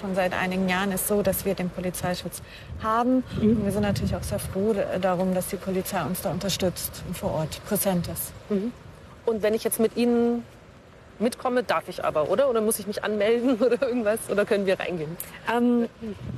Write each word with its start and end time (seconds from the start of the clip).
schon 0.00 0.14
seit 0.14 0.32
einigen 0.32 0.68
Jahren 0.68 0.92
ist 0.92 1.06
so, 1.06 1.22
dass 1.22 1.44
wir 1.44 1.54
den 1.54 1.70
Polizeischutz 1.70 2.42
haben. 2.82 3.22
Mhm. 3.40 3.50
Und 3.50 3.64
wir 3.64 3.72
sind 3.72 3.82
natürlich 3.82 4.16
auch 4.16 4.22
sehr 4.22 4.38
froh 4.38 4.74
darum, 5.00 5.34
dass 5.34 5.48
die 5.48 5.56
Polizei 5.56 6.02
uns 6.02 6.22
da 6.22 6.30
unterstützt 6.30 7.02
und 7.06 7.16
vor 7.16 7.32
Ort 7.32 7.64
präsent 7.66 8.08
ist. 8.08 8.32
Mhm. 8.48 8.72
Und 9.26 9.42
wenn 9.42 9.54
ich 9.54 9.62
jetzt 9.62 9.78
mit 9.78 9.96
Ihnen 9.96 10.42
mitkomme, 11.18 11.62
darf 11.62 11.88
ich 11.88 12.02
aber, 12.02 12.30
oder? 12.30 12.48
Oder 12.48 12.60
muss 12.60 12.78
ich 12.78 12.86
mich 12.86 13.04
anmelden 13.04 13.56
oder 13.60 13.82
irgendwas? 13.82 14.18
Oder 14.30 14.44
können 14.44 14.66
wir 14.66 14.80
reingehen? 14.80 15.16
Ähm, 15.54 15.88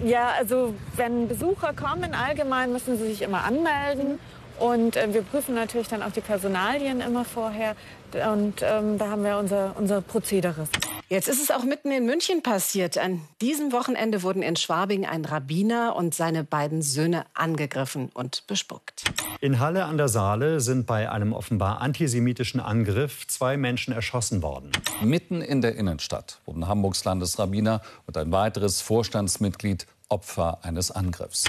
ja, 0.05 0.31
also 0.39 0.75
wenn 0.97 1.29
Besucher 1.29 1.73
kommen, 1.73 2.15
allgemein 2.15 2.73
müssen 2.73 2.99
sie 2.99 3.07
sich 3.07 3.23
immer 3.23 3.45
anmelden. 3.45 4.19
Und 4.63 4.97
äh, 4.97 5.13
wir 5.13 5.23
prüfen 5.23 5.57
natürlich 5.57 5.89
dann 5.89 6.05
auch 6.05 6.13
die 6.13 6.21
Personalien 6.21 7.01
immer 7.01 7.25
vorher. 7.25 7.75
Und 8.13 8.63
ähm, 8.63 8.97
da 8.97 9.09
haben 9.09 9.25
wir 9.25 9.37
unser, 9.39 9.75
unser 9.77 10.03
Prozedere. 10.03 10.69
Jetzt 11.09 11.29
ist 11.29 11.43
es 11.43 11.51
auch 11.51 11.65
mitten 11.65 11.91
in 11.91 12.07
München 12.07 12.45
passiert. 12.45 12.97
An 12.97 13.23
diesem 13.41 13.73
Wochenende 13.73 14.23
wurden 14.23 14.41
in 14.41 14.55
Schwabing 14.55 15.05
ein 15.05 15.25
Rabbiner 15.25 15.97
und 15.97 16.15
seine 16.15 16.45
beiden 16.45 16.81
Söhne 16.81 17.25
angegriffen 17.35 18.11
und 18.15 18.47
bespuckt. 18.47 19.03
In 19.41 19.59
Halle 19.59 19.87
an 19.87 19.97
der 19.97 20.07
Saale 20.07 20.61
sind 20.61 20.87
bei 20.87 21.11
einem 21.11 21.33
offenbar 21.33 21.81
antisemitischen 21.81 22.61
Angriff 22.61 23.27
zwei 23.27 23.57
Menschen 23.57 23.93
erschossen 23.93 24.43
worden. 24.43 24.71
Mitten 25.01 25.43
in 25.43 25.61
der 25.61 25.75
Innenstadt 25.75 26.39
wurden 26.47 26.69
Hamburgs 26.69 27.05
Landesrabbiner 27.05 27.83
und 28.07 28.17
ein 28.17 28.31
weiteres 28.31 28.81
Vorstandsmitglied 28.81 29.89
Opfer 30.09 30.61
eines 30.63 30.93
Angriffs. 30.93 31.47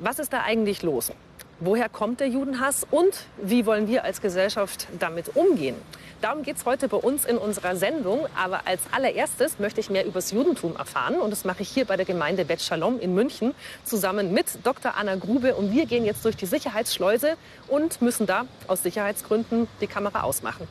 Was 0.00 0.18
ist 0.18 0.32
da 0.32 0.44
eigentlich 0.44 0.82
los? 0.82 1.12
Woher 1.60 1.88
kommt 1.88 2.20
der 2.20 2.28
Judenhass 2.28 2.86
und 2.88 3.26
wie 3.36 3.66
wollen 3.66 3.88
wir 3.88 4.04
als 4.04 4.20
Gesellschaft 4.20 4.86
damit 5.00 5.34
umgehen? 5.34 5.74
Darum 6.20 6.44
geht 6.44 6.56
es 6.56 6.64
heute 6.64 6.86
bei 6.86 6.96
uns 6.96 7.24
in 7.24 7.36
unserer 7.36 7.74
Sendung. 7.74 8.26
Aber 8.40 8.60
als 8.66 8.80
allererstes 8.92 9.58
möchte 9.58 9.80
ich 9.80 9.90
mehr 9.90 10.04
über 10.04 10.14
das 10.14 10.30
Judentum 10.30 10.76
erfahren. 10.76 11.16
Und 11.16 11.30
das 11.30 11.44
mache 11.44 11.62
ich 11.62 11.68
hier 11.68 11.84
bei 11.84 11.96
der 11.96 12.06
Gemeinde 12.06 12.44
Bet 12.44 12.62
Shalom 12.62 13.00
in 13.00 13.12
München 13.12 13.56
zusammen 13.82 14.32
mit 14.32 14.46
Dr. 14.62 14.94
Anna 14.96 15.16
Grube. 15.16 15.56
Und 15.56 15.72
wir 15.72 15.86
gehen 15.86 16.04
jetzt 16.04 16.24
durch 16.24 16.36
die 16.36 16.46
Sicherheitsschleuse 16.46 17.36
und 17.66 18.00
müssen 18.02 18.28
da 18.28 18.44
aus 18.68 18.84
Sicherheitsgründen 18.84 19.66
die 19.80 19.88
Kamera 19.88 20.22
ausmachen. 20.22 20.68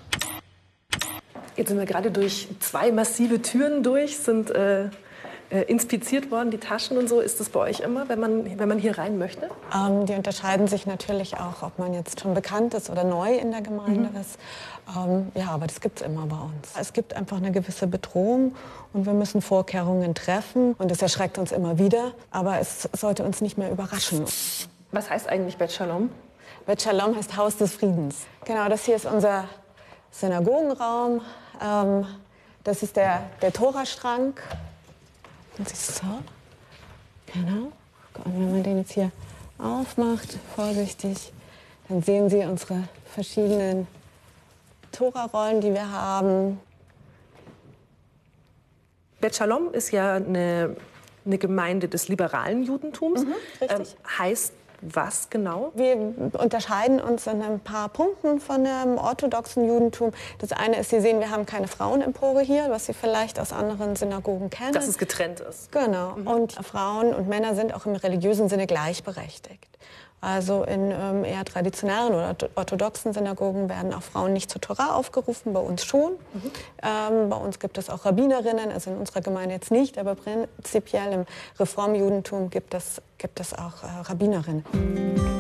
Jetzt 1.58 1.68
sind 1.68 1.80
wir 1.80 1.86
gerade 1.86 2.12
durch 2.12 2.48
zwei 2.60 2.94
massive 2.94 3.42
Türen 3.42 3.84
durch, 3.84 4.18
sind 4.18 4.52
äh, 4.52 4.90
äh, 5.50 5.62
inspiziert 5.62 6.30
worden, 6.30 6.52
die 6.52 6.58
Taschen 6.58 6.98
und 6.98 7.08
so? 7.08 7.22
Ist 7.22 7.40
das 7.40 7.50
bei 7.50 7.62
euch 7.62 7.80
immer, 7.80 8.10
wenn 8.10 8.20
man, 8.20 8.60
wenn 8.60 8.68
man 8.68 8.80
hier 8.80 8.98
rein 8.98 9.18
möchte? 9.18 9.50
Ähm, 9.74 10.06
die 10.06 10.14
unterscheiden 10.14 10.68
sich 10.68 10.86
natürlich 10.86 11.36
auch, 11.38 11.64
ob 11.64 11.80
man 11.80 11.94
jetzt 11.94 12.20
schon 12.20 12.34
bekannt 12.34 12.74
ist 12.74 12.90
oder 12.90 13.04
neu 13.04 13.34
in 13.34 13.52
der 13.52 13.62
Gemeinde 13.62 14.10
mhm. 14.10 14.20
ist. 14.20 14.38
Ähm, 14.96 15.32
ja, 15.36 15.48
aber 15.48 15.68
das 15.68 15.80
gibt 15.80 16.02
es 16.02 16.06
immer 16.06 16.26
bei 16.26 16.36
uns. 16.36 16.74
Es 16.80 16.92
gibt 16.92 17.14
einfach 17.14 17.38
eine 17.38 17.52
gewisse 17.52 17.88
Bedrohung 17.88 18.56
und 18.94 19.06
wir 19.06 19.14
müssen 19.14 19.42
Vorkehrungen 19.42 20.16
treffen. 20.16 20.74
Und 20.74 20.92
das 20.92 21.02
erschreckt 21.02 21.38
uns 21.38 21.52
immer 21.52 21.80
wieder, 21.80 22.12
aber 22.32 22.60
es 22.60 22.90
sollte 22.94 23.24
uns 23.24 23.40
nicht 23.42 23.58
mehr 23.58 23.72
überraschen. 23.72 24.26
Was 24.92 25.10
heißt 25.10 25.30
eigentlich 25.30 25.58
Bet 25.58 25.72
Shalom? 25.72 26.10
Bet 26.66 26.82
Shalom 26.82 27.16
heißt 27.16 27.38
Haus 27.38 27.56
des 27.56 27.74
Friedens. 27.74 28.26
Genau, 28.46 28.68
das 28.68 28.84
hier 28.84 28.98
ist 28.98 29.06
unser 29.06 29.46
Synagogenraum. 30.12 31.22
Ähm, 31.62 32.06
das 32.64 32.84
ist 32.84 32.98
der, 32.98 33.22
der 33.42 33.54
Torastrang. 33.54 34.34
Und 35.58 35.70
so. 35.70 36.04
Genau. 37.34 37.72
Und 38.24 38.36
wenn 38.36 38.52
man 38.52 38.64
den 38.64 38.78
jetzt 38.80 38.94
hier 38.94 39.12
aufmacht, 39.58 40.38
vorsichtig, 40.56 41.32
dann 41.88 42.02
sehen 42.02 42.30
Sie 42.30 42.38
unsere 42.38 42.84
verschiedenen 43.06 43.88
Tora-Rollen, 44.92 45.62
die 45.62 45.74
wir 45.74 45.92
haben. 45.92 46.60
Bet 49.20 49.36
Shalom 49.36 49.74
ist 49.74 49.92
ja 49.92 50.16
eine, 50.16 50.76
eine 51.26 51.38
Gemeinde 51.38 51.88
des 51.88 52.08
liberalen 52.08 52.64
Judentums. 52.64 53.24
Mhm, 53.24 53.34
richtig. 53.62 53.80
Ähm, 53.80 54.20
heißt 54.20 54.54
was 54.82 55.30
genau? 55.30 55.72
Wir 55.76 55.96
unterscheiden 56.34 57.00
uns 57.00 57.28
in 57.28 57.42
ein 57.42 57.60
paar 57.60 57.90
Punkten 57.90 58.40
von 58.40 58.64
dem 58.64 58.98
orthodoxen 58.98 59.68
Judentum. 59.68 60.12
Das 60.40 60.52
eine 60.52 60.78
ist, 60.78 60.90
Sie 60.90 61.00
sehen, 61.00 61.20
wir 61.20 61.32
haben 61.32 61.46
keine 61.46 61.68
Frauenempore 61.68 62.42
hier, 62.42 62.68
was 62.70 62.86
Sie 62.86 62.94
vielleicht 62.94 63.40
aus 63.40 63.54
anderen 63.54 63.96
Synagogen 63.96 64.50
kennen. 64.50 64.74
Dass 64.74 64.88
es 64.88 64.98
getrennt 64.98 65.40
ist. 65.40 65.72
Genau. 65.72 66.16
Mhm. 66.16 66.28
Und 66.28 66.54
Frauen 66.54 67.14
und 67.14 67.28
Männer 67.28 67.56
sind 67.56 67.74
auch 67.74 67.86
im 67.86 67.96
religiösen 67.96 68.50
Sinne 68.50 68.68
gleichberechtigt. 68.68 69.78
Also 70.20 70.64
in 70.64 70.92
ähm, 70.92 71.24
eher 71.24 71.46
traditionellen 71.46 72.14
oder 72.14 72.36
orthodoxen 72.56 73.14
Synagogen 73.14 73.70
werden 73.70 73.94
auch 73.94 74.02
Frauen 74.02 74.34
nicht 74.34 74.50
zur 74.50 74.60
Torah 74.60 74.96
aufgerufen, 74.96 75.54
bei 75.54 75.60
uns 75.60 75.86
schon. 75.86 76.14
Mhm. 76.34 76.52
Ähm, 76.82 77.30
bei 77.30 77.38
uns 77.38 77.60
gibt 77.60 77.78
es 77.78 77.90
auch 77.90 78.06
Rabbinerinnen, 78.06 78.72
also 78.72 78.90
in 78.90 78.98
unserer 78.98 79.22
Gemeinde 79.22 79.54
jetzt 79.54 79.70
nicht, 79.70 79.98
aber 80.00 80.16
prinzipiell 80.16 81.14
im 81.14 81.26
Reformjudentum 81.60 82.50
gibt 82.50 82.74
es, 82.74 83.02
gibt 83.20 83.40
es 83.40 83.54
auch 83.54 83.84
äh, 83.84 84.10
Rabbinerinnen. 84.10 85.37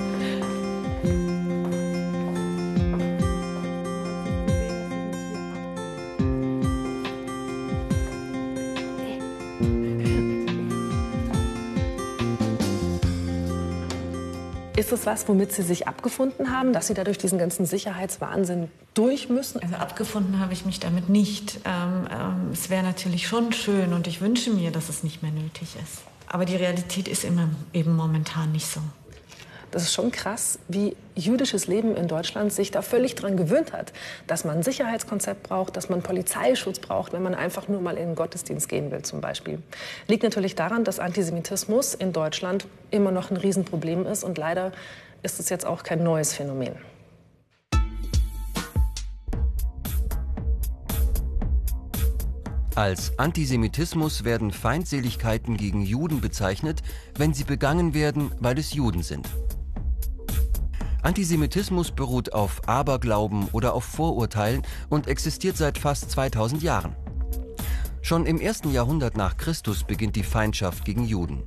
Ist 14.88 14.94
es 14.94 15.06
was, 15.06 15.28
womit 15.28 15.52
Sie 15.52 15.64
sich 15.64 15.86
abgefunden 15.86 16.50
haben, 16.50 16.72
dass 16.72 16.88
Sie 16.88 16.94
da 16.94 17.04
durch 17.04 17.18
diesen 17.18 17.38
ganzen 17.38 17.66
Sicherheitswahnsinn 17.66 18.70
durch 18.94 19.28
müssen? 19.28 19.62
Also 19.62 19.76
abgefunden 19.76 20.40
habe 20.40 20.54
ich 20.54 20.66
mich 20.66 20.80
damit 20.80 21.10
nicht. 21.10 21.60
Ähm, 21.66 22.08
ähm, 22.10 22.52
es 22.54 22.70
wäre 22.70 22.84
natürlich 22.84 23.28
schon 23.28 23.52
schön 23.52 23.92
und 23.92 24.08
ich 24.08 24.22
wünsche 24.22 24.50
mir, 24.50 24.72
dass 24.72 24.88
es 24.88 25.04
nicht 25.04 25.22
mehr 25.22 25.34
nötig 25.34 25.76
ist. 25.84 26.04
Aber 26.28 26.46
die 26.46 26.56
Realität 26.56 27.10
ist 27.10 27.26
immer 27.26 27.50
eben 27.74 27.98
momentan 27.98 28.54
nicht 28.54 28.66
so. 28.66 28.80
Das 29.72 29.84
ist 29.84 29.94
schon 29.94 30.12
krass, 30.12 30.60
wie 30.68 30.96
jüdisches 31.16 31.68
Leben 31.68 31.96
in 31.96 32.08
Deutschland 32.08 32.54
sich 32.54 32.72
da 32.72 32.82
völlig 32.82 33.16
dran 33.16 33.36
gewöhnt 33.36 33.74
hat, 33.74 33.92
dass 34.26 34.46
man 34.46 34.58
ein 34.58 34.64
Sicherheitskonzept 34.64 35.44
braucht, 35.44 35.76
dass 35.76 35.90
man 35.90 36.02
Polizeischutz 36.02 36.80
braucht, 36.80 37.12
wenn 37.12 37.22
man 37.22 37.36
einfach 37.36 37.68
nur 37.68 37.82
mal 37.82 37.98
in 37.98 38.10
den 38.10 38.16
Gottesdienst 38.16 38.70
gehen 38.70 38.92
will 38.92 39.02
zum 39.02 39.20
Beispiel. 39.20 39.62
Liegt 40.08 40.24
natürlich 40.24 40.56
daran, 40.56 40.84
dass 40.84 41.00
Antisemitismus 41.00 41.94
in 41.94 42.14
Deutschland 42.14 42.66
immer 42.92 43.12
noch 43.12 43.30
ein 43.30 43.38
Riesenproblem 43.38 44.06
ist 44.06 44.24
und 44.24 44.38
leider 44.38 44.72
ist 45.22 45.40
es 45.40 45.50
jetzt 45.50 45.66
auch 45.66 45.84
kein 45.84 46.04
neues 46.04 46.34
Phänomen. 46.34 46.76
Als 52.78 53.18
Antisemitismus 53.18 54.24
werden 54.24 54.52
Feindseligkeiten 54.52 55.58
gegen 55.58 55.82
Juden 55.82 56.22
bezeichnet, 56.22 56.84
wenn 57.16 57.34
sie 57.34 57.44
begangen 57.44 57.96
werden, 57.96 58.32
weil 58.40 58.60
es 58.60 58.72
Juden 58.72 59.02
sind. 59.02 59.28
Antisemitismus 61.08 61.92
beruht 61.92 62.34
auf 62.34 62.68
Aberglauben 62.68 63.48
oder 63.54 63.74
auf 63.74 63.86
Vorurteilen 63.86 64.64
und 64.90 65.08
existiert 65.08 65.56
seit 65.56 65.78
fast 65.78 66.12
2000 66.12 66.62
Jahren. 66.62 66.98
Schon 68.02 68.26
im 68.26 68.42
ersten 68.42 68.74
Jahrhundert 68.74 69.16
nach 69.16 69.38
Christus 69.38 69.86
beginnt 69.86 70.18
die 70.18 70.24
Feindschaft 70.24 70.84
gegen 70.84 71.06
Juden. 71.06 71.44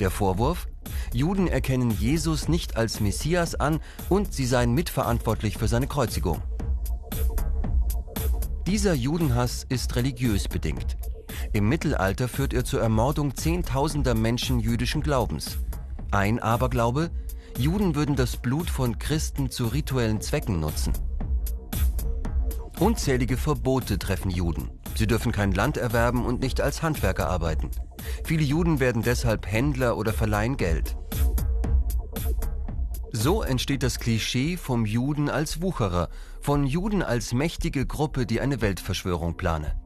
Der 0.00 0.10
Vorwurf? 0.10 0.66
Juden 1.12 1.46
erkennen 1.46 1.90
Jesus 1.90 2.48
nicht 2.48 2.78
als 2.78 3.00
Messias 3.00 3.54
an 3.54 3.80
und 4.08 4.32
sie 4.32 4.46
seien 4.46 4.72
mitverantwortlich 4.72 5.58
für 5.58 5.68
seine 5.68 5.88
Kreuzigung. 5.88 6.40
Dieser 8.66 8.94
Judenhass 8.94 9.66
ist 9.68 9.94
religiös 9.94 10.48
bedingt. 10.48 10.96
Im 11.52 11.68
Mittelalter 11.68 12.28
führt 12.28 12.54
er 12.54 12.64
zur 12.64 12.80
Ermordung 12.80 13.36
Zehntausender 13.36 14.14
Menschen 14.14 14.58
jüdischen 14.58 15.02
Glaubens. 15.02 15.58
Ein 16.10 16.38
Aberglaube, 16.38 17.10
Juden 17.58 17.94
würden 17.94 18.16
das 18.16 18.36
Blut 18.36 18.70
von 18.70 18.98
Christen 18.98 19.50
zu 19.50 19.66
rituellen 19.66 20.20
Zwecken 20.20 20.60
nutzen. 20.60 20.92
Unzählige 22.80 23.36
Verbote 23.36 23.98
treffen 23.98 24.30
Juden. 24.30 24.70
Sie 24.96 25.06
dürfen 25.06 25.32
kein 25.32 25.52
Land 25.52 25.76
erwerben 25.76 26.24
und 26.24 26.40
nicht 26.40 26.60
als 26.60 26.82
Handwerker 26.82 27.28
arbeiten. 27.28 27.70
Viele 28.24 28.42
Juden 28.42 28.80
werden 28.80 29.02
deshalb 29.02 29.46
Händler 29.46 29.96
oder 29.96 30.12
verleihen 30.12 30.56
Geld. 30.56 30.96
So 33.12 33.42
entsteht 33.42 33.82
das 33.82 34.00
Klischee 34.00 34.56
vom 34.56 34.86
Juden 34.86 35.28
als 35.28 35.60
Wucherer, 35.60 36.08
von 36.40 36.64
Juden 36.64 37.02
als 37.02 37.34
mächtige 37.34 37.86
Gruppe, 37.86 38.26
die 38.26 38.40
eine 38.40 38.60
Weltverschwörung 38.60 39.36
plane. 39.36 39.81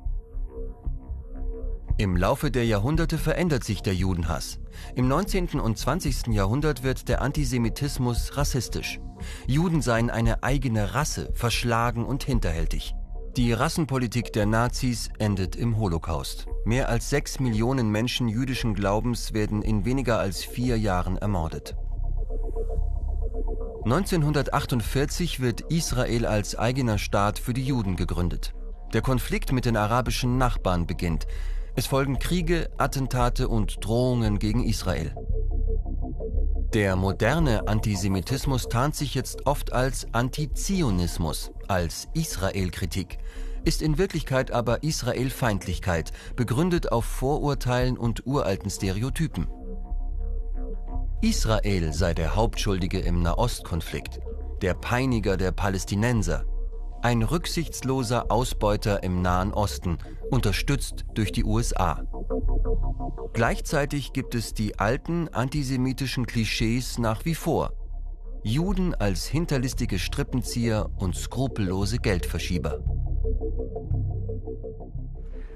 Im 1.99 2.15
Laufe 2.15 2.51
der 2.51 2.67
Jahrhunderte 2.67 3.17
verändert 3.17 3.65
sich 3.65 3.81
der 3.81 3.95
Judenhass. 3.95 4.59
Im 4.97 5.09
19. 5.09 5.59
und 5.59 5.79
20. 5.79 6.27
Jahrhundert 6.27 6.83
wird 6.83 7.09
der 7.09 7.23
Antisemitismus 7.23 8.37
rassistisch. 8.37 9.01
Juden 9.47 9.81
seien 9.81 10.11
eine 10.11 10.43
eigene 10.43 10.93
Rasse, 10.93 11.31
verschlagen 11.33 12.05
und 12.05 12.23
hinterhältig. 12.23 12.95
Die 13.39 13.55
Rassenpolitik 13.55 14.31
der 14.35 14.45
Nazis 14.45 15.09
endet 15.19 15.57
im 15.57 15.79
Holocaust. 15.79 16.47
Mehr 16.67 16.91
als 16.91 17.09
sechs 17.09 17.41
Millionen 17.41 17.89
Menschen 17.89 18.29
jüdischen 18.29 18.75
Glaubens 18.75 19.33
werden 19.33 19.63
in 19.63 19.87
weniger 19.87 20.19
als 20.19 20.45
vier 20.45 20.79
Jahren 20.79 21.17
ermordet. 21.17 21.77
1948 23.85 25.41
wird 25.41 25.63
Israel 25.71 26.27
als 26.27 26.59
eigener 26.59 26.99
Staat 26.99 27.39
für 27.39 27.55
die 27.55 27.65
Juden 27.65 27.97
gegründet. 27.97 28.55
Der 28.93 29.01
Konflikt 29.01 29.53
mit 29.53 29.65
den 29.65 29.79
arabischen 29.79 30.37
Nachbarn 30.37 30.87
beginnt. 30.87 31.27
Es 31.79 31.87
folgen 31.87 32.19
Kriege, 32.19 32.71
Attentate 32.79 33.49
und 33.49 33.85
Drohungen 33.85 34.39
gegen 34.39 34.65
Israel. 34.65 35.15
Der 36.73 36.97
moderne 36.97 37.69
Antisemitismus 37.69 38.69
tarnt 38.69 38.97
sich 38.97 39.15
jetzt 39.15 39.47
oft 39.47 39.75
als 39.75 40.07
Antizionismus, 40.13 41.53
als 41.69 42.09
Israelkritik, 42.15 43.19
ist 43.67 43.83
in 43.83 43.99
Wirklichkeit 43.99 44.53
aber 44.53 44.85
Israelfeindlichkeit, 44.85 46.13
begründet 46.35 46.93
auf 46.93 47.05
Vorurteilen 47.05 47.99
und 47.99 48.27
uralten 48.27 48.71
Stereotypen. 48.71 49.47
Israel 51.21 51.93
sei 51.93 52.15
der 52.15 52.37
Hauptschuldige 52.37 53.01
im 53.01 53.21
Nahostkonflikt, 53.21 54.21
der 54.63 54.73
Peiniger 54.73 55.37
der 55.37 55.53
Palästinenser, 55.53 56.47
ein 57.07 57.23
rücksichtsloser 57.23 58.33
Ausbeuter 58.33 59.05
im 59.05 59.23
Nahen 59.23 59.55
Osten, 59.55 59.99
unterstützt 60.29 61.05
durch 61.15 61.31
die 61.31 61.45
USA. 61.45 62.03
Gleichzeitig 63.33 64.13
gibt 64.13 64.35
es 64.35 64.55
die 64.55 64.81
alten 64.81 65.29
antisemitischen 65.29 66.27
Klischees 66.27 66.99
nach 66.99 67.25
wie 67.25 67.37
vor. 67.37 67.75
Juden 68.43 68.93
als 68.93 69.25
hinterlistige 69.25 70.01
Strippenzieher 70.01 70.91
und 70.97 71.15
skrupellose 71.15 71.99
Geldverschieber. 71.99 72.81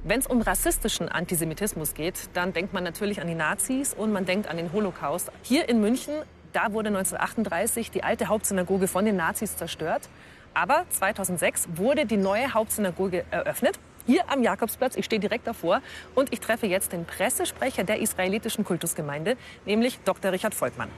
Wenn 0.05 0.21
es 0.21 0.29
um 0.29 0.43
rassistischen 0.43 1.09
Antisemitismus 1.09 1.95
geht, 1.95 2.31
dann 2.35 2.53
denkt 2.53 2.73
man 2.73 2.85
natürlich 2.85 3.21
an 3.21 3.27
die 3.27 3.35
Nazis 3.35 3.93
und 3.93 4.13
man 4.13 4.25
denkt 4.25 4.47
an 4.47 4.57
den 4.57 4.73
Holocaust. 4.73 5.33
Hier 5.43 5.69
in 5.69 5.81
München, 5.81 6.15
da 6.53 6.73
wurde 6.73 6.91
1938 6.91 7.91
die 7.91 8.05
alte 8.05 8.29
Hauptsynagoge 8.29 8.87
von 8.87 9.05
den 9.05 9.17
Nazis 9.17 9.57
zerstört. 9.57 10.09
Aber 10.55 10.85
2006 10.91 11.69
wurde 11.75 12.07
die 12.07 12.17
neue 12.17 12.53
Hauptsynagoge 12.53 13.25
eröffnet. 13.31 13.79
Hier 14.07 14.31
am 14.31 14.43
Jakobsplatz, 14.43 14.97
ich 14.97 15.05
stehe 15.05 15.21
direkt 15.21 15.47
davor 15.47 15.83
und 16.15 16.33
ich 16.33 16.41
treffe 16.41 16.67
jetzt 16.67 16.93
den 16.93 17.05
Pressesprecher 17.05 17.85
der 17.85 18.01
israelitischen 18.01 18.65
Kultusgemeinde, 18.65 19.37
nämlich 19.67 20.01
Dr. 20.05 20.33
Richard 20.33 20.55
Volkmann. 20.55 20.89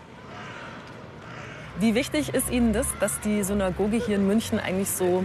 Wie 1.78 1.94
wichtig 1.94 2.32
ist 2.34 2.50
Ihnen 2.50 2.72
das, 2.72 2.87
dass 3.00 3.20
die 3.20 3.43
Synagoge 3.43 3.96
hier 3.96 4.16
in 4.16 4.26
München 4.26 4.60
eigentlich 4.60 4.90
so 4.90 5.25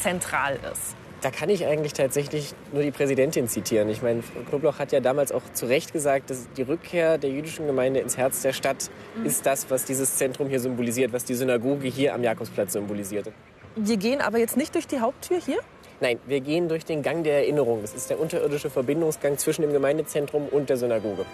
zentral 0.00 0.58
ist? 0.72 0.96
Da 1.20 1.32
kann 1.32 1.50
ich 1.50 1.66
eigentlich 1.66 1.92
tatsächlich 1.92 2.54
nur 2.72 2.82
die 2.82 2.92
Präsidentin 2.92 3.48
zitieren. 3.48 3.88
Ich 3.88 4.02
meine, 4.02 4.22
Knobloch 4.48 4.78
hat 4.78 4.92
ja 4.92 5.00
damals 5.00 5.32
auch 5.32 5.42
zu 5.52 5.66
Recht 5.66 5.92
gesagt, 5.92 6.30
dass 6.30 6.48
die 6.56 6.62
Rückkehr 6.62 7.18
der 7.18 7.30
jüdischen 7.30 7.66
Gemeinde 7.66 7.98
ins 7.98 8.16
Herz 8.16 8.42
der 8.42 8.52
Stadt 8.52 8.88
mhm. 9.16 9.26
ist 9.26 9.44
das, 9.44 9.68
was 9.68 9.84
dieses 9.84 10.16
Zentrum 10.16 10.48
hier 10.48 10.60
symbolisiert, 10.60 11.12
was 11.12 11.24
die 11.24 11.34
Synagoge 11.34 11.88
hier 11.88 12.14
am 12.14 12.22
Jakobsplatz 12.22 12.72
symbolisiert. 12.72 13.32
Wir 13.80 13.96
gehen 13.96 14.20
aber 14.20 14.38
jetzt 14.38 14.56
nicht 14.56 14.74
durch 14.74 14.88
die 14.88 14.98
Haupttür 14.98 15.38
hier? 15.38 15.60
Nein, 16.00 16.18
wir 16.26 16.40
gehen 16.40 16.68
durch 16.68 16.84
den 16.84 17.00
Gang 17.00 17.22
der 17.22 17.34
Erinnerung. 17.34 17.80
Das 17.82 17.94
ist 17.94 18.10
der 18.10 18.18
unterirdische 18.18 18.70
Verbindungsgang 18.70 19.38
zwischen 19.38 19.62
dem 19.62 19.72
Gemeindezentrum 19.72 20.48
und 20.48 20.68
der 20.68 20.76
Synagoge. 20.76 21.24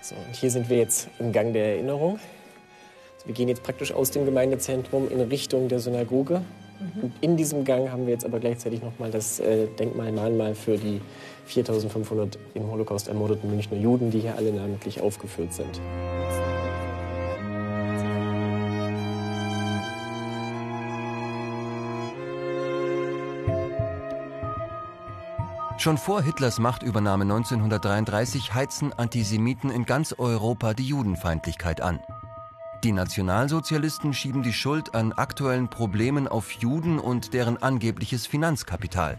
So, 0.00 0.16
und 0.16 0.34
hier 0.34 0.50
sind 0.50 0.68
wir 0.68 0.78
jetzt 0.78 1.08
im 1.20 1.30
Gang 1.30 1.52
der 1.52 1.74
Erinnerung. 1.74 2.18
Wir 3.24 3.34
gehen 3.34 3.48
jetzt 3.48 3.62
praktisch 3.62 3.92
aus 3.92 4.10
dem 4.10 4.24
Gemeindezentrum 4.24 5.08
in 5.08 5.20
Richtung 5.20 5.68
der 5.68 5.78
Synagoge. 5.78 6.42
Mhm. 6.82 7.12
in 7.20 7.36
diesem 7.36 7.64
Gang 7.64 7.90
haben 7.90 8.06
wir 8.06 8.12
jetzt 8.12 8.24
aber 8.24 8.40
gleichzeitig 8.40 8.82
noch 8.82 8.98
mal 8.98 9.10
das 9.10 9.40
äh, 9.40 9.66
Denkmalmahnmal 9.78 10.54
für 10.54 10.76
die 10.76 11.00
4500 11.46 12.38
im 12.54 12.70
Holocaust 12.70 13.08
ermordeten 13.08 13.50
Münchner 13.50 13.76
Juden, 13.76 14.10
die 14.10 14.20
hier 14.20 14.36
alle 14.36 14.52
namentlich 14.52 15.00
aufgeführt 15.00 15.52
sind. 15.52 15.80
Schon 25.82 25.98
vor 25.98 26.22
Hitlers 26.22 26.60
Machtübernahme 26.60 27.24
1933 27.24 28.54
heizen 28.54 28.92
Antisemiten 28.92 29.68
in 29.68 29.84
ganz 29.84 30.14
Europa 30.16 30.74
die 30.74 30.84
Judenfeindlichkeit 30.84 31.80
an. 31.80 31.98
Die 32.84 32.90
Nationalsozialisten 32.90 34.12
schieben 34.12 34.42
die 34.42 34.52
Schuld 34.52 34.96
an 34.96 35.12
aktuellen 35.12 35.70
Problemen 35.70 36.26
auf 36.26 36.50
Juden 36.50 36.98
und 36.98 37.32
deren 37.32 37.62
angebliches 37.62 38.26
Finanzkapital. 38.26 39.18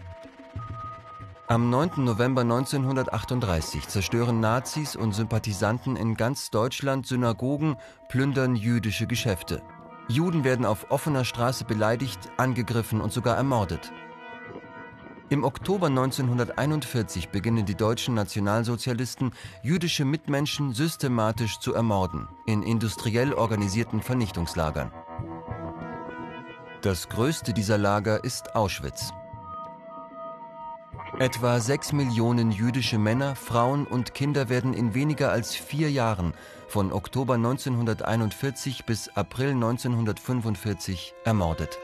Am 1.48 1.70
9. 1.70 2.04
November 2.04 2.42
1938 2.42 3.88
zerstören 3.88 4.42
Nazis 4.42 4.98
und 4.98 5.14
Sympathisanten 5.14 5.96
in 5.96 6.16
ganz 6.16 6.50
Deutschland 6.50 7.08
Synagogen, 7.08 7.78
plündern 8.10 8.58
jüdische 8.58 9.08
Geschäfte. 9.08 9.62
Juden 10.10 10.44
werden 10.44 10.66
auf 10.66 10.92
offener 10.92 11.24
Straße 11.24 11.64
beleidigt, 11.64 12.20
angegriffen 12.36 13.00
und 13.00 13.14
sogar 13.14 13.38
ermordet. 13.38 13.94
Im 15.34 15.44
Oktober 15.44 15.88
1941 15.88 17.30
beginnen 17.30 17.66
die 17.66 17.74
deutschen 17.74 18.14
Nationalsozialisten, 18.14 19.32
jüdische 19.64 20.06
Mitmenschen 20.06 20.76
systematisch 20.76 21.58
zu 21.58 21.74
ermorden, 21.74 22.28
in 22.46 22.62
industriell 22.62 23.34
organisierten 23.34 24.04
Vernichtungslagern. 24.04 24.92
Das 26.84 27.10
größte 27.10 27.52
dieser 27.52 27.80
Lager 27.80 28.24
ist 28.24 28.56
Auschwitz. 28.56 29.10
Etwa 31.18 31.60
sechs 31.60 31.94
Millionen 31.94 32.52
jüdische 32.52 33.00
Männer, 33.00 33.36
Frauen 33.36 33.88
und 33.88 34.14
Kinder 34.14 34.50
werden 34.50 34.76
in 34.76 34.94
weniger 34.94 35.32
als 35.32 35.56
vier 35.56 35.90
Jahren 35.90 36.36
von 36.68 36.94
Oktober 36.94 37.34
1941 37.34 38.86
bis 38.86 39.10
April 39.16 39.54
1945 39.54 41.16
ermordet. 41.26 41.80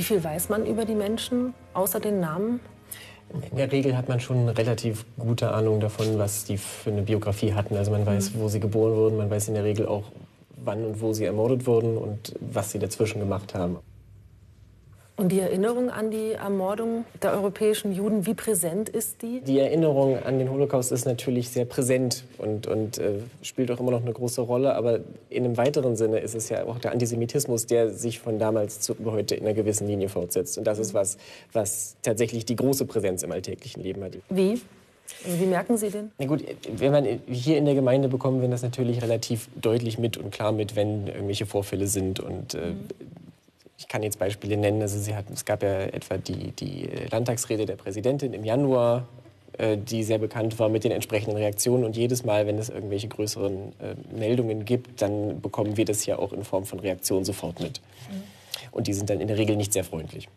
Wie 0.00 0.04
viel 0.04 0.24
weiß 0.24 0.48
man 0.48 0.64
über 0.64 0.86
die 0.86 0.94
Menschen, 0.94 1.52
außer 1.74 2.00
den 2.00 2.20
Namen? 2.20 2.60
In 3.50 3.58
der 3.58 3.70
Regel 3.70 3.94
hat 3.94 4.08
man 4.08 4.18
schon 4.18 4.38
eine 4.38 4.56
relativ 4.56 5.04
gute 5.18 5.52
Ahnung 5.52 5.78
davon, 5.78 6.18
was 6.18 6.46
die 6.46 6.56
für 6.56 6.88
eine 6.88 7.02
Biografie 7.02 7.52
hatten. 7.52 7.76
Also 7.76 7.90
man 7.90 8.06
weiß, 8.06 8.30
wo 8.34 8.48
sie 8.48 8.60
geboren 8.60 8.96
wurden, 8.96 9.18
man 9.18 9.28
weiß 9.28 9.48
in 9.48 9.54
der 9.56 9.64
Regel 9.64 9.86
auch, 9.86 10.04
wann 10.64 10.86
und 10.86 11.02
wo 11.02 11.12
sie 11.12 11.26
ermordet 11.26 11.66
wurden 11.66 11.98
und 11.98 12.34
was 12.40 12.72
sie 12.72 12.78
dazwischen 12.78 13.20
gemacht 13.20 13.52
haben. 13.52 13.76
Und 15.20 15.28
die 15.32 15.40
Erinnerung 15.40 15.90
an 15.90 16.10
die 16.10 16.32
Ermordung 16.32 17.04
der 17.22 17.32
europäischen 17.32 17.92
Juden, 17.92 18.24
wie 18.24 18.32
präsent 18.32 18.88
ist 18.88 19.20
die? 19.20 19.42
Die 19.42 19.58
Erinnerung 19.58 20.16
an 20.16 20.38
den 20.38 20.50
Holocaust 20.50 20.92
ist 20.92 21.04
natürlich 21.04 21.50
sehr 21.50 21.66
präsent 21.66 22.24
und, 22.38 22.66
und 22.66 22.96
äh, 22.96 23.18
spielt 23.42 23.70
auch 23.70 23.80
immer 23.80 23.90
noch 23.90 24.00
eine 24.00 24.14
große 24.14 24.40
Rolle. 24.40 24.74
Aber 24.74 25.00
in 25.28 25.44
einem 25.44 25.58
weiteren 25.58 25.94
Sinne 25.94 26.20
ist 26.20 26.34
es 26.34 26.48
ja 26.48 26.64
auch 26.64 26.78
der 26.78 26.92
Antisemitismus, 26.92 27.66
der 27.66 27.90
sich 27.90 28.18
von 28.18 28.38
damals 28.38 28.80
zu 28.80 28.96
heute 29.04 29.34
in 29.34 29.44
einer 29.44 29.52
gewissen 29.52 29.86
Linie 29.86 30.08
fortsetzt. 30.08 30.56
Und 30.56 30.64
das 30.64 30.78
ist 30.78 30.94
was, 30.94 31.18
was 31.52 31.96
tatsächlich 32.00 32.46
die 32.46 32.56
große 32.56 32.86
Präsenz 32.86 33.22
im 33.22 33.30
alltäglichen 33.30 33.82
Leben 33.82 34.02
hat. 34.02 34.12
Wie? 34.30 34.58
Wie 35.26 35.44
merken 35.44 35.76
Sie 35.76 35.90
den? 35.90 36.12
Na 36.18 36.24
gut, 36.24 36.42
wenn 36.76 36.92
man 36.92 37.04
hier 37.26 37.58
in 37.58 37.66
der 37.66 37.74
Gemeinde 37.74 38.08
bekommen 38.08 38.40
wir 38.40 38.48
das 38.48 38.62
natürlich 38.62 39.02
relativ 39.02 39.50
deutlich 39.60 39.98
mit 39.98 40.16
und 40.16 40.30
klar 40.30 40.52
mit, 40.52 40.76
wenn 40.76 41.08
irgendwelche 41.08 41.44
Vorfälle 41.44 41.88
sind 41.88 42.20
und 42.20 42.54
äh, 42.54 42.70
mhm 42.70 42.88
ich 43.80 43.88
kann 43.88 44.02
jetzt 44.02 44.18
Beispiele 44.18 44.58
nennen. 44.58 44.82
Also 44.82 44.98
sie 44.98 45.16
hat, 45.16 45.24
es 45.30 45.46
gab 45.46 45.62
ja 45.62 45.80
etwa 45.80 46.18
die, 46.18 46.52
die 46.52 46.88
Landtagsrede 47.10 47.64
der 47.64 47.76
Präsidentin 47.76 48.34
im 48.34 48.44
Januar, 48.44 49.08
äh, 49.56 49.78
die 49.78 50.04
sehr 50.04 50.18
bekannt 50.18 50.58
war 50.58 50.68
mit 50.68 50.84
den 50.84 50.92
entsprechenden 50.92 51.36
Reaktionen. 51.38 51.84
Und 51.84 51.96
jedes 51.96 52.22
Mal, 52.22 52.46
wenn 52.46 52.58
es 52.58 52.68
irgendwelche 52.68 53.08
größeren 53.08 53.72
äh, 53.80 54.14
Meldungen 54.14 54.66
gibt, 54.66 55.00
dann 55.00 55.40
bekommen 55.40 55.78
wir 55.78 55.86
das 55.86 56.04
ja 56.04 56.18
auch 56.18 56.34
in 56.34 56.44
Form 56.44 56.66
von 56.66 56.78
Reaktionen 56.78 57.24
sofort 57.24 57.58
mit. 57.60 57.80
Mhm. 58.10 58.22
Und 58.70 58.86
die 58.86 58.92
sind 58.92 59.08
dann 59.08 59.18
in 59.18 59.28
der 59.28 59.38
Regel 59.38 59.56
nicht 59.56 59.72
sehr 59.72 59.84
freundlich. 59.84 60.28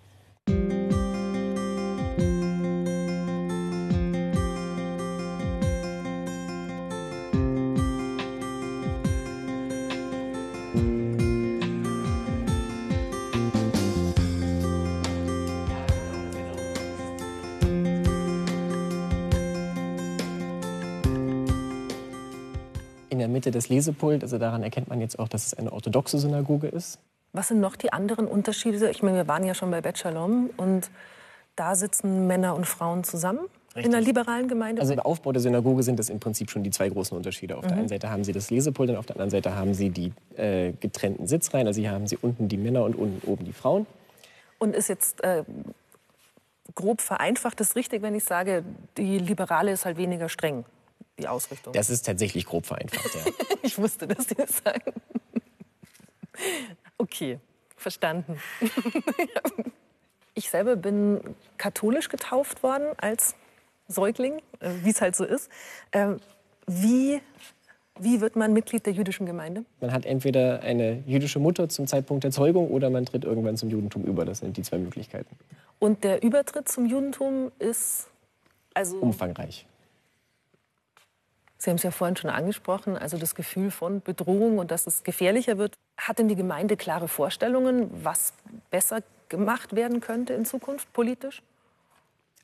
Mitte 23.16 23.52
das 23.52 23.70
Lesepult. 23.70 24.24
Also 24.24 24.38
daran 24.38 24.64
erkennt 24.64 24.90
man 24.90 25.02
jetzt 25.02 25.20
auch, 25.20 25.28
dass 25.28 25.46
es 25.46 25.54
eine 25.54 25.72
orthodoxe 25.72 26.20
Synagoge 26.20 26.68
ist. 26.68 27.00
Was 27.32 27.48
sind 27.48 27.60
noch 27.60 27.76
die 27.76 27.92
anderen 27.92 28.28
Unterschiede? 28.28 28.90
Ich 28.90 29.02
meine, 29.02 29.18
wir 29.18 29.28
waren 29.28 29.44
ja 29.44 29.56
schon 29.56 29.72
bei 29.72 29.82
Bet 29.82 29.98
Shalom 29.98 30.50
und 30.58 30.92
da 31.56 31.76
sitzen 31.76 32.28
Männer 32.28 32.56
und 32.56 32.66
Frauen 32.66 33.04
zusammen. 33.04 33.40
Richtig. 33.76 33.86
In 33.90 33.96
einer 33.96 34.06
liberalen 34.06 34.48
Gemeinde? 34.48 34.82
Also 34.82 34.94
im 34.94 35.00
Aufbau 35.00 35.32
der 35.32 35.42
Synagoge 35.42 35.82
sind 35.82 35.98
das 35.98 36.10
im 36.10 36.20
Prinzip 36.20 36.52
schon 36.52 36.62
die 36.64 36.70
zwei 36.70 36.90
großen 36.90 37.18
Unterschiede. 37.18 37.58
Auf 37.58 37.64
mhm. 37.64 37.70
der 37.70 37.78
einen 37.78 37.88
Seite 37.88 38.10
haben 38.12 38.24
sie 38.24 38.32
das 38.32 38.52
Lesepult 38.52 38.92
und 38.92 38.98
auf 38.98 39.08
der 39.08 39.16
anderen 39.16 39.32
Seite 39.32 39.56
haben 39.56 39.74
sie 39.74 39.90
die 39.90 40.14
äh, 40.36 40.74
getrennten 40.74 41.26
Sitzreihen. 41.26 41.66
Also 41.66 41.82
hier 41.82 41.90
haben 41.90 42.06
sie 42.06 42.18
unten 42.22 42.48
die 42.48 42.58
Männer 42.58 42.84
und 42.84 42.96
unten 42.96 43.28
oben 43.28 43.46
die 43.46 43.54
Frauen. 43.54 43.88
Und 44.60 44.76
ist 44.76 44.90
jetzt 44.90 45.24
äh, 45.24 45.44
grob 46.76 47.02
vereinfacht 47.02 47.60
das 47.60 47.76
richtig, 47.76 48.04
wenn 48.04 48.14
ich 48.14 48.24
sage, 48.24 48.64
die 48.98 49.18
Liberale 49.18 49.72
ist 49.72 49.86
halt 49.86 49.98
weniger 49.98 50.30
streng, 50.30 50.66
die 51.20 51.28
Ausrichtung? 51.28 51.74
Das 51.74 51.90
ist 51.90 52.06
tatsächlich 52.06 52.46
grob 52.46 52.66
vereinfacht, 52.66 53.16
ja. 53.16 53.32
ich 53.62 53.78
wusste, 53.78 54.08
dass 54.08 54.28
Sie 54.28 54.36
das 54.36 54.58
sagen. 54.58 54.94
okay, 56.98 57.40
verstanden. 57.76 58.40
ich 60.34 60.50
selber 60.50 60.76
bin 60.76 61.36
katholisch 61.58 62.10
getauft 62.10 62.64
worden 62.64 62.88
als 62.98 63.36
Säugling, 63.88 64.42
äh, 64.60 64.72
wie 64.84 64.90
es 64.90 65.02
halt 65.02 65.16
so 65.16 65.24
ist. 65.24 65.50
Ähm, 65.92 66.20
wie, 66.68 67.22
wie 68.00 68.22
wird 68.22 68.36
man 68.36 68.54
Mitglied 68.54 68.86
der 68.86 68.94
jüdischen 68.94 69.26
Gemeinde? 69.26 69.66
Man 69.82 69.92
hat 69.92 70.06
entweder 70.06 70.62
eine 70.62 71.04
jüdische 71.06 71.40
Mutter 71.40 71.70
zum 71.70 71.88
Zeitpunkt 71.88 72.24
der 72.24 72.32
Zeugung 72.32 72.70
oder 72.70 72.90
man 72.90 73.06
tritt 73.06 73.26
irgendwann 73.26 73.58
zum 73.58 73.70
Judentum 73.70 74.04
über. 74.06 74.26
Das 74.26 74.40
sind 74.40 74.58
die 74.58 74.64
zwei 74.64 74.78
Möglichkeiten. 74.78 75.36
Und 75.80 76.04
der 76.04 76.24
Übertritt 76.24 76.70
zum 76.70 76.86
Judentum 76.86 77.52
ist 77.60 78.08
also 78.74 78.98
umfangreich. 78.98 79.68
Sie 81.64 81.70
haben 81.70 81.78
es 81.78 81.84
ja 81.84 81.92
vorhin 81.92 82.18
schon 82.18 82.30
angesprochen, 82.30 82.98
also 82.98 83.18
das 83.18 83.36
Gefühl 83.36 83.72
von 83.72 84.02
Bedrohung 84.02 84.58
und 84.58 84.70
dass 84.70 84.86
es 84.86 85.04
gefährlicher 85.04 85.58
wird. 85.58 85.76
Hat 85.98 86.20
denn 86.20 86.28
die 86.28 86.36
Gemeinde 86.36 86.76
klare 86.76 87.08
Vorstellungen, 87.08 87.90
was 88.04 88.34
besser 88.70 89.02
gemacht 89.30 89.74
werden 89.74 90.02
könnte 90.02 90.34
in 90.34 90.44
Zukunft 90.44 90.92
politisch? 90.92 91.42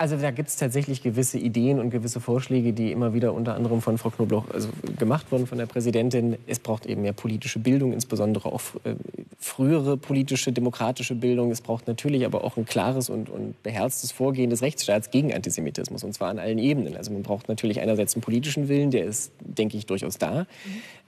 Also 0.01 0.15
da 0.15 0.31
gibt 0.31 0.47
es 0.47 0.55
tatsächlich 0.55 1.03
gewisse 1.03 1.37
Ideen 1.37 1.77
und 1.77 1.89
gewisse 1.89 2.21
Vorschläge, 2.21 2.71
die 2.71 2.93
immer 2.93 3.13
wieder 3.13 3.33
unter 3.33 3.55
anderem 3.55 3.81
von 3.81 3.97
Frau 3.97 4.09
Knobloch 4.09 4.45
also 4.53 4.69
gemacht 4.97 5.29
wurden 5.29 5.45
von 5.45 5.57
der 5.57 5.65
Präsidentin. 5.65 6.37
Es 6.47 6.57
braucht 6.57 6.85
eben 6.85 7.01
mehr 7.01 7.11
politische 7.11 7.59
Bildung, 7.59 7.91
insbesondere 7.91 8.47
auch 8.47 8.61
äh, 8.85 8.95
frühere 9.39 9.97
politische, 9.97 10.53
demokratische 10.53 11.15
Bildung. 11.15 11.51
Es 11.51 11.59
braucht 11.59 11.85
natürlich 11.87 12.25
aber 12.25 12.45
auch 12.45 12.55
ein 12.55 12.63
klares 12.63 13.09
und, 13.09 13.29
und 13.29 13.61
beherztes 13.61 14.13
Vorgehen 14.13 14.49
des 14.49 14.61
Rechtsstaats 14.61 15.11
gegen 15.11 15.33
Antisemitismus, 15.33 16.05
und 16.05 16.13
zwar 16.13 16.29
an 16.29 16.39
allen 16.39 16.59
Ebenen. 16.59 16.95
Also 16.95 17.11
man 17.11 17.23
braucht 17.23 17.49
natürlich 17.49 17.81
einerseits 17.81 18.15
einen 18.15 18.21
politischen 18.21 18.69
Willen, 18.69 18.91
der 18.91 19.03
ist, 19.03 19.33
denke 19.41 19.75
ich, 19.75 19.85
durchaus 19.85 20.17
da. 20.17 20.43
Mhm. 20.43 20.45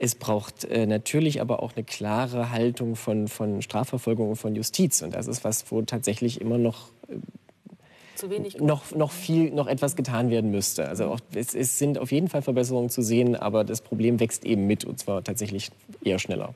Es 0.00 0.14
braucht 0.16 0.66
äh, 0.66 0.84
natürlich 0.84 1.40
aber 1.40 1.62
auch 1.62 1.74
eine 1.76 1.84
klare 1.84 2.50
Haltung 2.50 2.94
von, 2.96 3.28
von 3.28 3.62
Strafverfolgung 3.62 4.28
und 4.28 4.36
von 4.36 4.54
Justiz. 4.54 5.00
Und 5.00 5.14
das 5.14 5.28
ist 5.28 5.44
was, 5.44 5.70
wo 5.72 5.80
tatsächlich 5.80 6.42
immer 6.42 6.58
noch 6.58 6.88
äh, 7.08 7.14
noch, 8.58 8.94
noch 8.94 9.10
viel, 9.10 9.50
noch 9.50 9.66
etwas 9.66 9.96
getan 9.96 10.30
werden 10.30 10.50
müsste. 10.50 10.88
Also 10.88 11.06
auch, 11.06 11.20
es, 11.34 11.54
es 11.54 11.78
sind 11.78 11.98
auf 11.98 12.12
jeden 12.12 12.28
Fall 12.28 12.42
Verbesserungen 12.42 12.90
zu 12.90 13.02
sehen, 13.02 13.36
aber 13.36 13.64
das 13.64 13.80
Problem 13.80 14.20
wächst 14.20 14.44
eben 14.44 14.66
mit 14.66 14.84
und 14.84 14.98
zwar 14.98 15.24
tatsächlich 15.24 15.70
eher 16.02 16.18
schneller. 16.18 16.54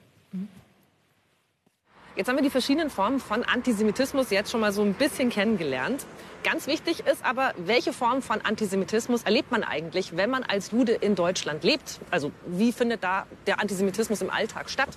Jetzt 2.16 2.28
haben 2.28 2.36
wir 2.36 2.42
die 2.42 2.50
verschiedenen 2.50 2.88
Formen 2.88 3.20
von 3.20 3.44
Antisemitismus 3.44 4.30
jetzt 4.30 4.50
schon 4.50 4.60
mal 4.60 4.72
so 4.72 4.80
ein 4.80 4.94
bisschen 4.94 5.28
kennengelernt. 5.28 6.06
Ganz 6.44 6.66
wichtig 6.66 7.00
ist 7.00 7.22
aber, 7.22 7.52
welche 7.58 7.92
Form 7.92 8.22
von 8.22 8.40
Antisemitismus 8.40 9.24
erlebt 9.24 9.50
man 9.50 9.62
eigentlich, 9.62 10.16
wenn 10.16 10.30
man 10.30 10.42
als 10.42 10.70
Jude 10.70 10.92
in 10.92 11.14
Deutschland 11.14 11.62
lebt? 11.62 12.00
Also 12.10 12.32
wie 12.46 12.72
findet 12.72 13.04
da 13.04 13.26
der 13.46 13.60
Antisemitismus 13.60 14.22
im 14.22 14.30
Alltag 14.30 14.70
statt? 14.70 14.88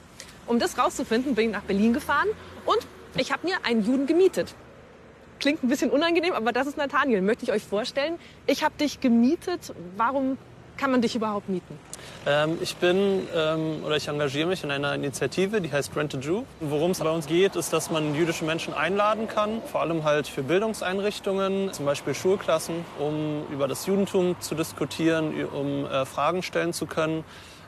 Um 0.47 0.59
das 0.59 0.77
rauszufinden, 0.77 1.35
bin 1.35 1.47
ich 1.47 1.51
nach 1.51 1.63
Berlin 1.63 1.91
gefahren 1.91 2.29
und 2.65 2.79
ich 3.17 3.33
habe 3.33 3.45
mir 3.47 3.57
einen 3.65 3.83
Juden 3.83 4.07
gemietet 4.07 4.55
klingt 5.39 5.63
ein 5.63 5.67
bisschen 5.67 5.89
unangenehm, 5.89 6.33
aber 6.33 6.51
das 6.51 6.67
ist 6.67 6.77
Nathaniel. 6.77 7.21
Möchte 7.21 7.45
ich 7.45 7.51
euch 7.51 7.63
vorstellen. 7.63 8.15
Ich 8.45 8.63
habe 8.63 8.75
dich 8.79 8.99
gemietet. 8.99 9.73
Warum 9.97 10.37
kann 10.79 10.91
man 10.91 11.01
dich 11.01 11.15
überhaupt 11.15 11.49
mieten? 11.49 11.77
Ähm, 12.25 12.57
ich 12.61 12.77
bin 12.77 13.27
ähm, 13.35 13.83
oder 13.85 13.97
ich 13.97 14.07
engagiere 14.07 14.47
mich 14.47 14.63
in 14.63 14.71
einer 14.71 14.95
Initiative, 14.95 15.59
die 15.59 15.71
heißt 15.71 15.95
Rent 15.95 16.15
a 16.15 16.19
Jew. 16.19 16.43
Worum 16.61 16.91
es 16.91 16.99
bei 16.99 17.09
uns 17.09 17.27
geht, 17.27 17.57
ist, 17.57 17.73
dass 17.73 17.91
man 17.91 18.15
jüdische 18.15 18.45
Menschen 18.45 18.73
einladen 18.73 19.27
kann, 19.27 19.61
vor 19.69 19.81
allem 19.81 20.05
halt 20.05 20.27
für 20.27 20.41
Bildungseinrichtungen, 20.41 21.73
zum 21.73 21.85
Beispiel 21.85 22.13
Schulklassen, 22.13 22.85
um 22.97 23.43
über 23.51 23.67
das 23.67 23.85
Judentum 23.85 24.39
zu 24.39 24.55
diskutieren, 24.55 25.33
um 25.45 25.85
äh, 25.85 26.05
Fragen 26.05 26.43
stellen 26.43 26.71
zu 26.71 26.85
können 26.85 27.25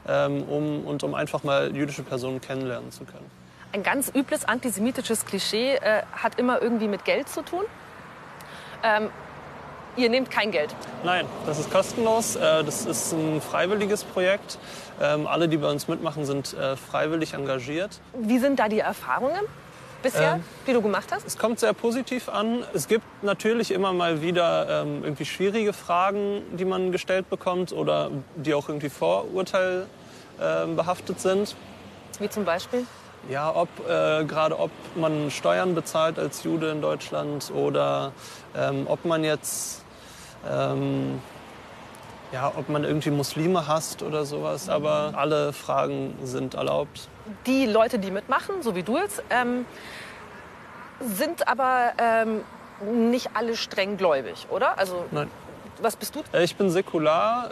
ähm, 0.08 0.44
um, 0.44 0.86
und 0.86 1.04
um 1.04 1.14
einfach 1.14 1.44
mal 1.44 1.76
jüdische 1.76 2.04
Personen 2.04 2.40
kennenlernen 2.40 2.92
zu 2.92 3.04
können. 3.04 3.30
Ein 3.74 3.84
ganz 3.84 4.12
übles 4.14 4.46
antisemitisches 4.46 5.26
Klischee 5.26 5.76
äh, 5.76 6.04
hat 6.12 6.38
immer 6.38 6.62
irgendwie 6.62 6.88
mit 6.88 7.06
Geld 7.06 7.30
zu 7.30 7.42
tun. 7.42 7.64
Ähm, 8.84 9.10
ihr 9.96 10.10
nehmt 10.10 10.30
kein 10.30 10.52
Geld. 10.52 10.76
Nein, 11.04 11.26
das 11.46 11.60
ist 11.60 11.72
kostenlos. 11.72 12.36
Äh, 12.36 12.64
das 12.64 12.86
ist 12.86 13.14
ein 13.14 13.42
freiwilliges 13.42 14.04
Projekt. 14.04 14.60
Ähm, 15.02 15.26
alle, 15.26 15.48
die 15.48 15.58
bei 15.58 15.70
uns 15.70 15.88
mitmachen, 15.88 16.26
sind 16.26 16.54
äh, 16.54 16.76
freiwillig 16.76 17.34
engagiert. 17.34 18.02
Wie 18.14 18.40
sind 18.40 18.60
da 18.60 18.68
die 18.68 18.80
Erfahrungen? 18.80 19.42
bisher, 20.02 20.34
ähm, 20.34 20.44
die 20.68 20.74
du 20.74 20.82
gemacht 20.82 21.08
hast? 21.12 21.26
Es 21.28 21.38
kommt 21.38 21.60
sehr 21.60 21.74
positiv 21.74 22.28
an. 22.30 22.64
Es 22.74 22.88
gibt 22.88 23.06
natürlich 23.24 23.72
immer 23.72 23.92
mal 23.94 24.22
wieder 24.22 24.82
ähm, 24.82 25.04
irgendwie 25.04 25.26
schwierige 25.26 25.74
Fragen, 25.74 26.44
die 26.58 26.66
man 26.66 26.92
gestellt 26.92 27.30
bekommt 27.30 27.72
oder 27.72 28.10
die 28.36 28.54
auch 28.54 28.68
irgendwie 28.68 28.90
vorurteilbehaftet 28.90 31.16
ähm, 31.18 31.18
sind. 31.18 31.56
Wie 32.20 32.30
zum 32.30 32.46
Beispiel? 32.46 32.86
Ja, 33.30 33.56
ob 33.56 33.70
äh, 33.88 34.26
gerade 34.26 34.60
ob 34.60 34.72
man 34.96 35.30
Steuern 35.32 35.76
bezahlt 35.76 36.18
als 36.18 36.44
Jude 36.44 36.72
in 36.72 36.82
Deutschland 36.82 37.52
oder 37.54 38.12
ähm, 38.56 38.86
ob 38.88 39.06
man 39.06 39.24
jetzt 39.24 39.84
ähm, 40.50 41.22
ja, 42.32 42.52
ob 42.56 42.70
man 42.70 42.84
irgendwie 42.84 43.12
Muslime 43.12 43.68
hasst 43.68 44.04
oder 44.04 44.26
sowas. 44.26 44.70
Aber 44.70 45.14
alle 45.16 45.54
Fragen 45.54 46.18
sind 46.24 46.54
erlaubt. 46.54 47.10
Die 47.46 47.66
Leute, 47.66 48.00
die 48.00 48.12
mitmachen, 48.12 48.62
so 48.62 48.76
wie 48.76 48.84
du 48.84 48.98
jetzt, 48.98 49.22
ähm, 49.30 49.66
sind 51.02 51.48
aber 51.48 51.92
ähm, 51.98 52.42
nicht 53.10 53.32
alle 53.34 53.56
streng 53.56 53.98
gläubig, 53.98 54.48
oder? 54.50 54.78
Also, 54.78 55.06
Nein. 55.12 55.30
Was 55.82 55.96
bist 55.96 56.16
du? 56.16 56.22
Äh, 56.32 56.44
ich 56.44 56.56
bin 56.56 56.70
säkular. 56.70 57.50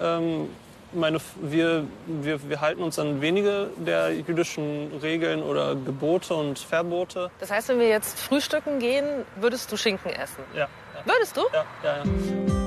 Meine, 0.92 1.20
wir, 1.42 1.86
wir, 2.08 2.50
wir 2.50 2.62
halten 2.62 2.82
uns 2.82 2.98
an 2.98 3.22
wenige 3.22 3.70
der 3.78 4.12
jüdischen 4.12 4.92
Regeln 5.02 5.44
oder 5.44 5.76
Gebote 5.76 6.34
und 6.34 6.58
Verbote. 6.58 7.30
Das 7.40 7.52
heißt, 7.52 7.70
wenn 7.70 7.80
wir 7.80 7.90
jetzt 7.90 8.20
frühstücken 8.20 8.80
gehen, 8.80 9.06
würdest 9.36 9.72
du 9.72 9.78
Schinken 9.78 10.12
essen? 10.12 10.44
Ja. 10.54 10.62
ja. 10.62 10.68
Würdest 11.06 11.38
du? 11.38 11.42
Ja, 11.54 11.66
ja, 11.84 11.98
ja. 11.98 12.59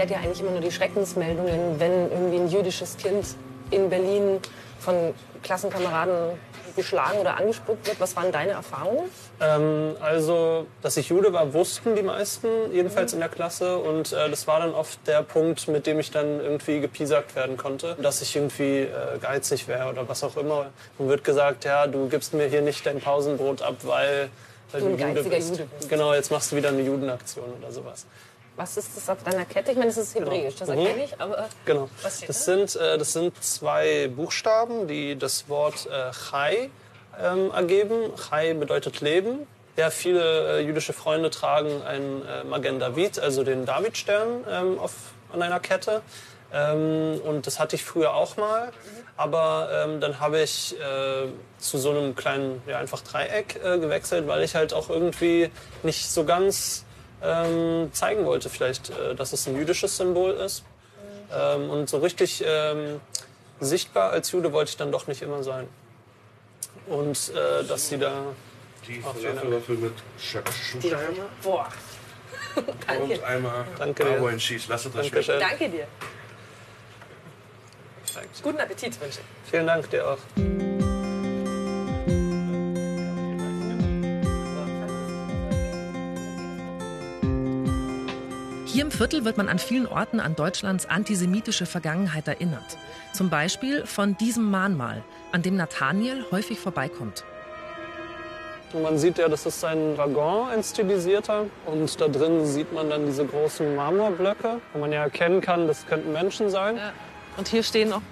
Erfährt 0.00 0.18
ja 0.18 0.26
eigentlich 0.26 0.40
immer 0.40 0.52
nur 0.52 0.60
die 0.62 0.72
Schreckensmeldungen, 0.72 1.78
wenn 1.78 2.10
irgendwie 2.10 2.38
ein 2.38 2.48
jüdisches 2.48 2.96
Kind 2.96 3.26
in 3.70 3.90
Berlin 3.90 4.38
von 4.78 4.94
Klassenkameraden 5.42 6.38
geschlagen 6.74 7.18
oder 7.18 7.36
angespuckt 7.36 7.86
wird. 7.86 8.00
Was 8.00 8.16
waren 8.16 8.32
deine 8.32 8.52
Erfahrungen? 8.52 9.10
Ähm, 9.42 9.96
also, 10.00 10.66
dass 10.80 10.96
ich 10.96 11.10
Jude 11.10 11.34
war, 11.34 11.52
wussten 11.52 11.96
die 11.96 12.02
meisten, 12.02 12.48
jedenfalls 12.72 13.12
mhm. 13.12 13.16
in 13.16 13.20
der 13.20 13.28
Klasse. 13.28 13.76
Und 13.76 14.14
äh, 14.14 14.30
das 14.30 14.46
war 14.46 14.60
dann 14.60 14.72
oft 14.72 15.06
der 15.06 15.22
Punkt, 15.22 15.68
mit 15.68 15.86
dem 15.86 16.00
ich 16.00 16.10
dann 16.10 16.40
irgendwie 16.40 16.80
gepiesackt 16.80 17.36
werden 17.36 17.58
konnte. 17.58 17.94
Dass 18.00 18.22
ich 18.22 18.34
irgendwie 18.34 18.84
äh, 18.84 18.88
geizig 19.20 19.68
wäre 19.68 19.90
oder 19.90 20.08
was 20.08 20.24
auch 20.24 20.38
immer. 20.38 20.70
Und 20.96 21.10
wird 21.10 21.24
gesagt, 21.24 21.66
ja, 21.66 21.86
du 21.86 22.08
gibst 22.08 22.32
mir 22.32 22.46
hier 22.46 22.62
nicht 22.62 22.86
dein 22.86 23.00
Pausenbrot 23.00 23.60
ab, 23.60 23.76
weil, 23.82 24.30
weil 24.72 24.80
du, 24.80 24.96
du 24.96 25.04
Jude 25.04 25.24
bist. 25.24 25.50
Jude 25.50 25.68
bist. 25.76 25.90
Genau, 25.90 26.14
jetzt 26.14 26.30
machst 26.30 26.52
du 26.52 26.56
wieder 26.56 26.70
eine 26.70 26.80
Judenaktion 26.80 27.52
oder 27.60 27.70
sowas. 27.70 28.06
Was 28.60 28.76
ist 28.76 28.94
das 28.94 29.08
auf 29.08 29.22
deiner 29.22 29.46
Kette? 29.46 29.70
Ich 29.70 29.78
meine, 29.78 29.88
das 29.88 29.96
ist 29.96 30.14
Hebräisch, 30.14 30.56
das 30.56 30.68
genau. 30.68 30.82
erkenne 30.82 31.04
ich, 31.04 31.18
aber. 31.18 31.48
Genau. 31.64 31.88
das, 32.02 32.44
sind, 32.44 32.76
äh, 32.76 32.98
das 32.98 33.14
sind 33.14 33.42
zwei 33.42 34.08
Buchstaben, 34.14 34.86
die 34.86 35.16
das 35.16 35.48
Wort 35.48 35.86
äh, 35.86 36.10
Chai 36.12 36.68
ähm, 37.18 37.50
ergeben. 37.52 38.12
Chai 38.16 38.52
bedeutet 38.52 39.00
Leben. 39.00 39.46
Ja, 39.78 39.88
viele 39.88 40.58
äh, 40.58 40.60
jüdische 40.60 40.92
Freunde 40.92 41.30
tragen 41.30 41.80
einen 41.84 42.22
äh, 42.26 42.44
Magen 42.44 42.78
David, 42.78 43.18
also 43.18 43.44
den 43.44 43.64
Davidstern 43.64 44.44
ähm, 44.50 44.78
auf, 44.78 44.92
an 45.32 45.40
einer 45.40 45.60
Kette. 45.60 46.02
Ähm, 46.52 47.18
und 47.24 47.46
das 47.46 47.60
hatte 47.60 47.76
ich 47.76 47.84
früher 47.84 48.12
auch 48.12 48.36
mal. 48.36 48.72
Aber 49.16 49.70
ähm, 49.72 50.00
dann 50.00 50.20
habe 50.20 50.42
ich 50.42 50.78
äh, 50.78 51.28
zu 51.56 51.78
so 51.78 51.92
einem 51.92 52.14
kleinen, 52.14 52.60
ja, 52.66 52.78
einfach 52.78 53.00
Dreieck 53.00 53.58
äh, 53.64 53.78
gewechselt, 53.78 54.26
weil 54.26 54.42
ich 54.42 54.54
halt 54.54 54.74
auch 54.74 54.90
irgendwie 54.90 55.50
nicht 55.82 56.10
so 56.10 56.24
ganz 56.24 56.84
ähm, 57.22 57.92
zeigen 57.92 58.24
wollte, 58.24 58.48
vielleicht, 58.48 58.90
äh, 58.90 59.14
dass 59.14 59.32
es 59.32 59.46
ein 59.46 59.56
jüdisches 59.56 59.96
Symbol 59.96 60.32
ist. 60.32 60.64
Ähm, 61.32 61.70
und 61.70 61.88
so 61.88 61.98
richtig 61.98 62.42
ähm, 62.46 63.00
sichtbar 63.60 64.10
als 64.10 64.32
Jude 64.32 64.52
wollte 64.52 64.70
ich 64.70 64.76
dann 64.76 64.90
doch 64.90 65.06
nicht 65.06 65.22
immer 65.22 65.42
sein. 65.42 65.68
Und 66.86 67.32
äh, 67.34 67.64
dass 67.64 67.88
sie 67.88 67.98
da. 67.98 68.24
Die 68.86 69.00
Falafelwaffe 69.00 69.72
mit 69.72 69.92
Shakshuka. 70.18 70.98
Boah. 71.42 71.68
Danke. 72.86 73.02
Und 73.02 73.24
einmal 73.24 73.64
Danke 73.78 74.04
dir. 74.04 74.36
Cheese. 74.38 74.66
Lasst 74.68 74.86
es 74.86 74.96
euch 74.96 75.08
schmecken. 75.08 75.40
Danke 75.40 75.68
dir. 75.68 75.86
Guten 78.42 78.58
Appetit 78.58 79.00
wünsche 79.00 79.20
ich. 79.20 79.50
Vielen 79.50 79.66
Dank 79.66 79.88
dir 79.90 80.08
auch. 80.08 80.18
Hier 88.72 88.84
im 88.84 88.92
Viertel 88.92 89.24
wird 89.24 89.36
man 89.36 89.48
an 89.48 89.58
vielen 89.58 89.88
Orten 89.88 90.20
an 90.20 90.36
Deutschlands 90.36 90.86
antisemitische 90.86 91.66
Vergangenheit 91.66 92.28
erinnert. 92.28 92.78
Zum 93.12 93.28
Beispiel 93.28 93.84
von 93.84 94.16
diesem 94.16 94.48
Mahnmal, 94.48 95.02
an 95.32 95.42
dem 95.42 95.56
Nathaniel 95.56 96.24
häufig 96.30 96.60
vorbeikommt. 96.60 97.24
Man 98.80 98.96
sieht 98.96 99.18
ja, 99.18 99.28
das 99.28 99.44
ist 99.44 99.64
ein 99.64 99.98
Waggon, 99.98 100.50
ein 100.50 100.62
stilisierter. 100.62 101.46
Und 101.66 102.00
da 102.00 102.06
drin 102.06 102.46
sieht 102.46 102.72
man 102.72 102.88
dann 102.88 103.06
diese 103.06 103.26
großen 103.26 103.74
Marmorblöcke, 103.74 104.60
wo 104.72 104.78
man 104.78 104.92
ja 104.92 105.02
erkennen 105.02 105.40
kann, 105.40 105.66
das 105.66 105.84
könnten 105.88 106.12
Menschen 106.12 106.48
sein. 106.48 106.76
Ja. 106.76 106.92
Und 107.38 107.48
hier 107.48 107.64
stehen 107.64 107.92
auch 107.92 108.02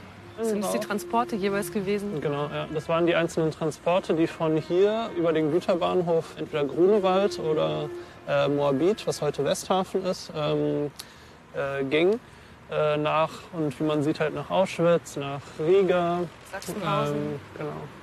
sind 0.41 0.63
das 0.63 0.73
die 0.73 0.79
Genau. 0.79 0.89
Transporte 0.89 1.37
jeweils 1.37 1.73
gewesen. 1.73 2.21
Genau, 2.21 2.45
ja. 2.47 2.69
Das 2.73 2.89
waren 2.89 3.07
die 3.07 3.15
einzelnen 3.15 3.51
Transporte, 3.51 4.15
die 4.15 4.27
von 4.27 4.57
hier 4.57 5.11
über 5.17 5.33
den 5.33 5.51
Güterbahnhof, 5.51 6.35
entweder 6.39 6.65
Grunewald 6.65 7.39
oder 7.39 7.91
äh, 8.29 8.49
Moabit, 8.49 9.07
was 9.07 9.23
heute 9.23 9.45
Westhafen 9.45 10.05
ist, 10.05 10.31
ähm, 10.37 10.91
äh, 11.55 11.85
ging. 11.85 12.21
Äh, 12.71 12.99
nach, 12.99 13.31
und 13.53 13.79
wie 13.81 13.85
man 13.85 14.03
sieht, 14.03 14.21
halt 14.21 14.35
nach 14.35 14.51
Auschwitz, 14.51 15.17
nach 15.17 15.41
Riga. 15.59 16.21
Sachsenhausen. 16.53 17.17
Ähm, 17.17 17.41
genau. 17.57 17.98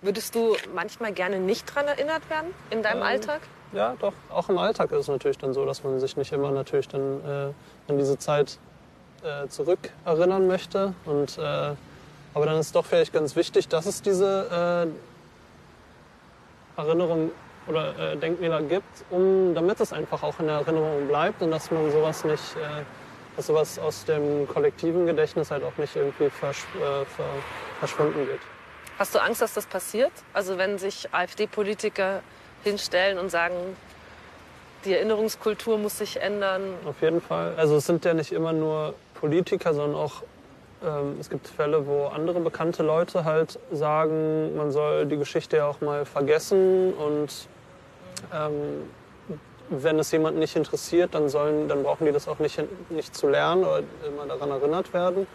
Würdest 0.00 0.34
du 0.34 0.56
manchmal 0.74 1.12
gerne 1.12 1.40
nicht 1.40 1.64
dran 1.74 1.86
erinnert 1.86 2.28
werden 2.30 2.54
in 2.70 2.82
deinem 2.82 2.98
Ähm, 2.98 3.02
Alltag? 3.02 3.40
Ja, 3.72 3.96
doch. 4.00 4.12
Auch 4.30 4.48
im 4.48 4.56
Alltag 4.56 4.92
ist 4.92 5.00
es 5.00 5.08
natürlich 5.08 5.38
dann 5.38 5.52
so, 5.52 5.64
dass 5.64 5.82
man 5.82 5.98
sich 5.98 6.16
nicht 6.16 6.32
immer 6.32 6.50
natürlich 6.52 6.88
dann 6.88 7.20
äh, 7.24 7.90
an 7.90 7.98
diese 7.98 8.16
Zeit 8.16 8.58
äh, 9.24 9.48
zurückerinnern 9.48 10.46
möchte. 10.46 10.94
Und, 11.04 11.36
äh, 11.38 11.42
aber 11.42 12.46
dann 12.46 12.58
ist 12.58 12.66
es 12.66 12.72
doch 12.72 12.86
vielleicht 12.86 13.12
ganz 13.12 13.34
wichtig, 13.34 13.66
dass 13.68 13.86
es 13.86 14.00
diese 14.00 14.88
äh, 16.78 16.80
Erinnerung 16.80 17.32
oder 17.66 18.12
äh, 18.12 18.16
Denkmäler 18.16 18.62
gibt, 18.62 19.04
um, 19.10 19.52
damit 19.54 19.80
es 19.80 19.92
einfach 19.92 20.22
auch 20.22 20.38
in 20.38 20.46
der 20.46 20.56
Erinnerung 20.56 21.08
bleibt 21.08 21.42
und 21.42 21.50
dass 21.50 21.70
man 21.72 21.90
sowas 21.90 22.24
nicht, 22.24 22.56
äh, 22.56 22.84
dass 23.36 23.48
sowas 23.48 23.78
aus 23.80 24.04
dem 24.04 24.46
kollektiven 24.48 25.06
Gedächtnis 25.06 25.50
halt 25.50 25.64
auch 25.64 25.76
nicht 25.76 25.94
irgendwie 25.96 26.30
versch 26.30 26.64
äh, 26.76 27.04
ver 27.04 27.24
verschwunden 27.80 28.26
geht. 28.26 28.40
Hast 28.98 29.14
du 29.14 29.20
Angst, 29.20 29.40
dass 29.40 29.54
das 29.54 29.66
passiert? 29.66 30.12
Also 30.32 30.58
wenn 30.58 30.78
sich 30.78 31.08
AfD-Politiker 31.12 32.20
hinstellen 32.64 33.18
und 33.18 33.30
sagen, 33.30 33.54
die 34.84 34.94
Erinnerungskultur 34.94 35.78
muss 35.78 35.98
sich 35.98 36.20
ändern. 36.20 36.62
Auf 36.84 37.00
jeden 37.00 37.20
Fall. 37.20 37.54
Also 37.56 37.76
es 37.76 37.86
sind 37.86 38.04
ja 38.04 38.14
nicht 38.14 38.32
immer 38.32 38.52
nur 38.52 38.94
Politiker, 39.14 39.74
sondern 39.74 40.00
auch 40.00 40.22
ähm, 40.84 41.16
es 41.20 41.30
gibt 41.30 41.48
Fälle, 41.48 41.86
wo 41.86 42.06
andere 42.06 42.40
bekannte 42.40 42.82
Leute 42.82 43.24
halt 43.24 43.58
sagen, 43.72 44.56
man 44.56 44.70
soll 44.70 45.06
die 45.06 45.16
Geschichte 45.16 45.58
ja 45.58 45.66
auch 45.66 45.80
mal 45.80 46.04
vergessen 46.04 46.92
und 46.94 47.48
ähm, 48.32 48.88
wenn 49.70 49.98
es 49.98 50.10
jemanden 50.12 50.40
nicht 50.40 50.56
interessiert, 50.56 51.14
dann 51.14 51.28
sollen, 51.28 51.68
dann 51.68 51.82
brauchen 51.82 52.06
die 52.06 52.12
das 52.12 52.26
auch 52.26 52.38
nicht, 52.38 52.62
nicht 52.90 53.14
zu 53.14 53.28
lernen 53.28 53.64
oder 53.64 53.82
immer 54.06 54.26
daran 54.26 54.50
erinnert 54.50 54.92
werden. 54.94 55.26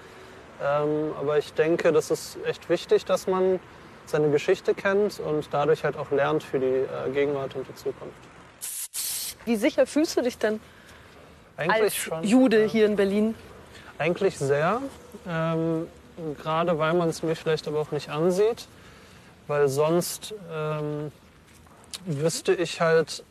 Ähm, 0.64 1.14
aber 1.20 1.38
ich 1.38 1.54
denke, 1.54 1.92
das 1.92 2.10
ist 2.10 2.38
echt 2.46 2.70
wichtig, 2.70 3.04
dass 3.06 3.28
man 3.28 3.60
seine 4.06 4.30
Geschichte 4.30 4.74
kennt 4.74 5.20
und 5.20 5.48
dadurch 5.52 5.84
halt 5.84 5.98
auch 5.98 6.12
lernt 6.12 6.44
für 6.44 6.60
die 6.60 6.66
äh, 6.66 7.10
Gegenwart 7.14 7.56
und 7.56 7.68
die 7.68 7.76
Zukunft. 7.76 8.14
Wie 9.46 9.56
sicher 9.56 9.86
fühlst 9.86 10.16
du 10.18 10.22
dich 10.22 10.38
denn 10.38 10.60
Eigentlich 11.58 11.84
als 11.84 11.96
schon. 11.96 12.24
Jude 12.24 12.66
hier 12.66 12.86
in 12.86 12.96
Berlin? 12.96 13.36
Eigentlich 13.98 14.38
sehr. 14.38 14.82
Ähm, 15.28 15.88
gerade 16.42 16.78
weil 16.80 16.94
man 16.94 17.10
es 17.10 17.24
mir 17.24 17.36
vielleicht 17.36 17.68
aber 17.68 17.80
auch 17.80 17.92
nicht 17.92 18.10
ansieht. 18.10 18.68
Weil 19.48 19.68
sonst 19.68 20.34
ähm, 20.54 21.12
wüsste 22.06 22.54
ich 22.54 22.80
halt, 22.80 23.24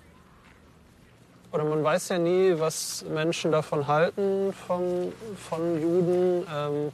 oder 1.50 1.64
man 1.64 1.82
weiß 1.82 2.10
ja 2.10 2.18
nie, 2.18 2.54
was 2.58 3.04
Menschen 3.08 3.52
davon 3.52 3.86
halten 3.86 4.52
von, 4.66 5.12
von 5.48 5.80
Juden. 5.80 6.46
Ähm, 6.54 6.92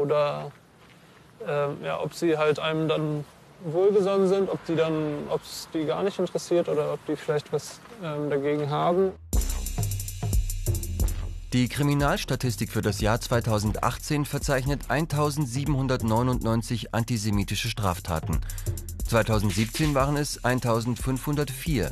oder 0.00 0.50
ähm, 1.46 1.78
ja, 1.82 2.00
ob 2.00 2.14
sie 2.14 2.36
halt 2.36 2.58
einem 2.58 2.88
dann 2.88 3.24
wohlgesonnen 3.64 4.28
sind, 4.28 4.48
ob 4.48 4.64
die 4.66 4.74
dann, 4.74 5.28
ob 5.28 5.42
es 5.42 5.68
die 5.72 5.84
gar 5.84 6.02
nicht 6.02 6.18
interessiert 6.18 6.68
oder 6.68 6.94
ob 6.94 7.04
die 7.06 7.16
vielleicht 7.16 7.52
was 7.52 7.80
ähm, 8.02 8.30
dagegen 8.30 8.70
haben. 8.70 9.12
Die 11.52 11.68
Kriminalstatistik 11.68 12.70
für 12.70 12.80
das 12.80 13.00
Jahr 13.00 13.20
2018 13.20 14.24
verzeichnet 14.24 14.82
1799 14.88 16.94
antisemitische 16.94 17.68
Straftaten. 17.68 18.40
2017 19.08 19.94
waren 19.94 20.16
es 20.16 20.44
1504. 20.44 21.90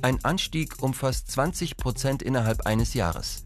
Ein 0.00 0.24
Anstieg 0.24 0.82
um 0.82 0.94
fast 0.94 1.30
20 1.30 1.76
Prozent 1.76 2.22
innerhalb 2.22 2.66
eines 2.66 2.94
Jahres. 2.94 3.42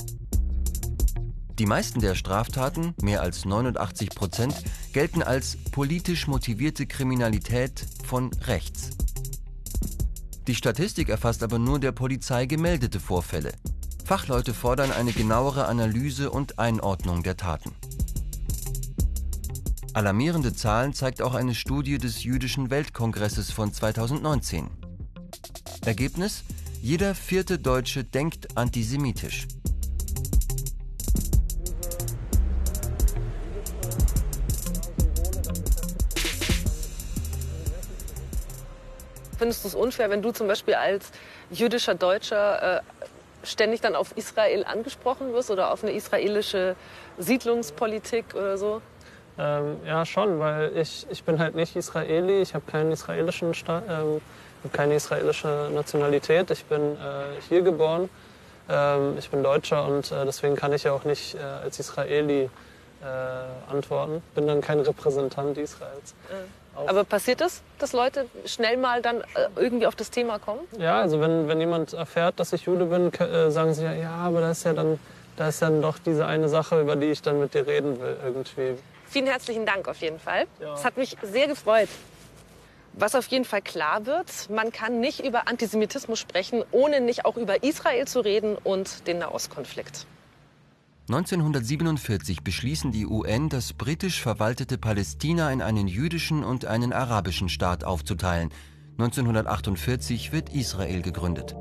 Die 1.60 1.66
meisten 1.66 2.00
der 2.00 2.14
Straftaten, 2.14 2.94
mehr 3.02 3.20
als 3.20 3.44
89 3.44 4.08
Prozent, 4.08 4.54
gelten 4.94 5.22
als 5.22 5.58
politisch 5.70 6.26
motivierte 6.26 6.86
Kriminalität 6.86 7.84
von 8.02 8.32
rechts. 8.44 8.92
Die 10.46 10.54
Statistik 10.54 11.10
erfasst 11.10 11.42
aber 11.42 11.58
nur 11.58 11.78
der 11.78 11.92
Polizei 11.92 12.46
gemeldete 12.46 12.98
Vorfälle. 12.98 13.52
Fachleute 14.06 14.54
fordern 14.54 14.90
eine 14.90 15.12
genauere 15.12 15.66
Analyse 15.66 16.30
und 16.30 16.58
Einordnung 16.58 17.22
der 17.22 17.36
Taten. 17.36 17.72
Alarmierende 19.92 20.54
Zahlen 20.54 20.94
zeigt 20.94 21.20
auch 21.20 21.34
eine 21.34 21.54
Studie 21.54 21.98
des 21.98 22.24
Jüdischen 22.24 22.70
Weltkongresses 22.70 23.50
von 23.50 23.70
2019. 23.70 24.70
Ergebnis? 25.84 26.42
Jeder 26.80 27.14
vierte 27.14 27.58
Deutsche 27.58 28.02
denkt 28.02 28.56
antisemitisch. 28.56 29.46
Findest 39.40 39.64
du 39.64 39.68
es 39.68 39.74
unfair, 39.74 40.10
wenn 40.10 40.20
du 40.20 40.32
zum 40.32 40.48
Beispiel 40.48 40.74
als 40.74 41.12
jüdischer 41.50 41.94
Deutscher 41.94 42.76
äh, 42.76 42.80
ständig 43.42 43.80
dann 43.80 43.96
auf 43.96 44.14
Israel 44.14 44.66
angesprochen 44.66 45.32
wirst 45.32 45.50
oder 45.50 45.72
auf 45.72 45.82
eine 45.82 45.92
israelische 45.92 46.76
Siedlungspolitik 47.16 48.34
oder 48.34 48.58
so? 48.58 48.82
Ähm, 49.38 49.78
ja, 49.86 50.04
schon, 50.04 50.40
weil 50.40 50.76
ich, 50.76 51.06
ich 51.08 51.24
bin 51.24 51.38
halt 51.38 51.54
nicht 51.54 51.74
Israeli, 51.74 52.42
ich 52.42 52.52
habe 52.54 52.70
keinen 52.70 52.92
israelischen 52.92 53.54
Sta 53.54 53.82
ähm, 53.88 54.20
keine 54.74 54.96
israelische 54.96 55.70
Nationalität, 55.72 56.50
ich 56.50 56.66
bin 56.66 56.96
äh, 56.96 56.96
hier 57.48 57.62
geboren, 57.62 58.10
ähm, 58.68 59.16
ich 59.18 59.30
bin 59.30 59.42
Deutscher 59.42 59.86
und 59.86 60.12
äh, 60.12 60.26
deswegen 60.26 60.54
kann 60.54 60.74
ich 60.74 60.84
ja 60.84 60.92
auch 60.92 61.04
nicht 61.04 61.34
äh, 61.34 61.38
als 61.38 61.78
Israeli 61.80 62.50
äh, 63.02 63.72
antworten. 63.72 64.22
Bin 64.34 64.46
dann 64.46 64.60
kein 64.60 64.80
Repräsentant 64.80 65.56
Israels. 65.56 66.14
Auch- 66.28 66.59
Aber 66.86 67.04
passiert 67.04 67.40
es, 67.40 67.62
dass 67.78 67.92
Leute 67.92 68.26
schnell 68.46 68.76
mal 68.76 69.02
dann 69.02 69.20
äh, 69.20 69.48
irgendwie 69.56 69.86
auf 69.86 69.94
das 69.94 70.10
Thema 70.10 70.38
kommen? 70.38 70.60
Ja, 70.78 71.00
also 71.00 71.20
wenn, 71.20 71.48
wenn 71.48 71.60
jemand 71.60 71.92
erfährt, 71.92 72.40
dass 72.40 72.52
ich 72.52 72.62
Jude 72.62 72.86
bin, 72.86 73.12
äh, 73.12 73.50
sagen 73.50 73.74
sie 73.74 73.84
ja, 73.84 73.92
ja, 73.92 74.10
aber 74.10 74.40
da 74.40 74.50
ist 74.50 74.64
ja 74.64 74.72
dann, 74.72 74.98
da 75.36 75.48
ist 75.48 75.62
dann 75.62 75.82
doch 75.82 75.98
diese 75.98 76.26
eine 76.26 76.48
Sache, 76.48 76.80
über 76.80 76.96
die 76.96 77.06
ich 77.06 77.22
dann 77.22 77.40
mit 77.40 77.54
dir 77.54 77.66
reden 77.66 78.00
will 78.00 78.16
irgendwie. 78.24 78.74
Vielen 79.06 79.26
herzlichen 79.26 79.66
Dank 79.66 79.88
auf 79.88 79.98
jeden 79.98 80.20
Fall. 80.20 80.46
Es 80.74 80.84
hat 80.84 80.96
mich 80.96 81.16
sehr 81.22 81.48
gefreut. 81.48 81.88
Was 82.92 83.14
auf 83.14 83.26
jeden 83.28 83.44
Fall 83.44 83.62
klar 83.62 84.06
wird, 84.06 84.50
man 84.50 84.72
kann 84.72 85.00
nicht 85.00 85.24
über 85.24 85.48
Antisemitismus 85.48 86.18
sprechen, 86.18 86.64
ohne 86.72 87.00
nicht 87.00 87.24
auch 87.24 87.36
über 87.36 87.62
Israel 87.62 88.06
zu 88.06 88.20
reden 88.20 88.56
und 88.62 89.06
den 89.06 89.18
Nahostkonflikt. 89.18 90.06
1947 91.12 92.44
beschließen 92.44 92.92
die 92.92 93.04
UN, 93.04 93.48
das 93.48 93.72
britisch 93.72 94.22
verwaltete 94.22 94.78
Palästina 94.78 95.50
in 95.50 95.60
einen 95.60 95.88
jüdischen 95.88 96.44
und 96.44 96.66
einen 96.66 96.92
arabischen 96.92 97.48
Staat 97.48 97.82
aufzuteilen. 97.82 98.50
1948 98.92 100.30
wird 100.30 100.50
Israel 100.50 101.02
gegründet. 101.02 101.56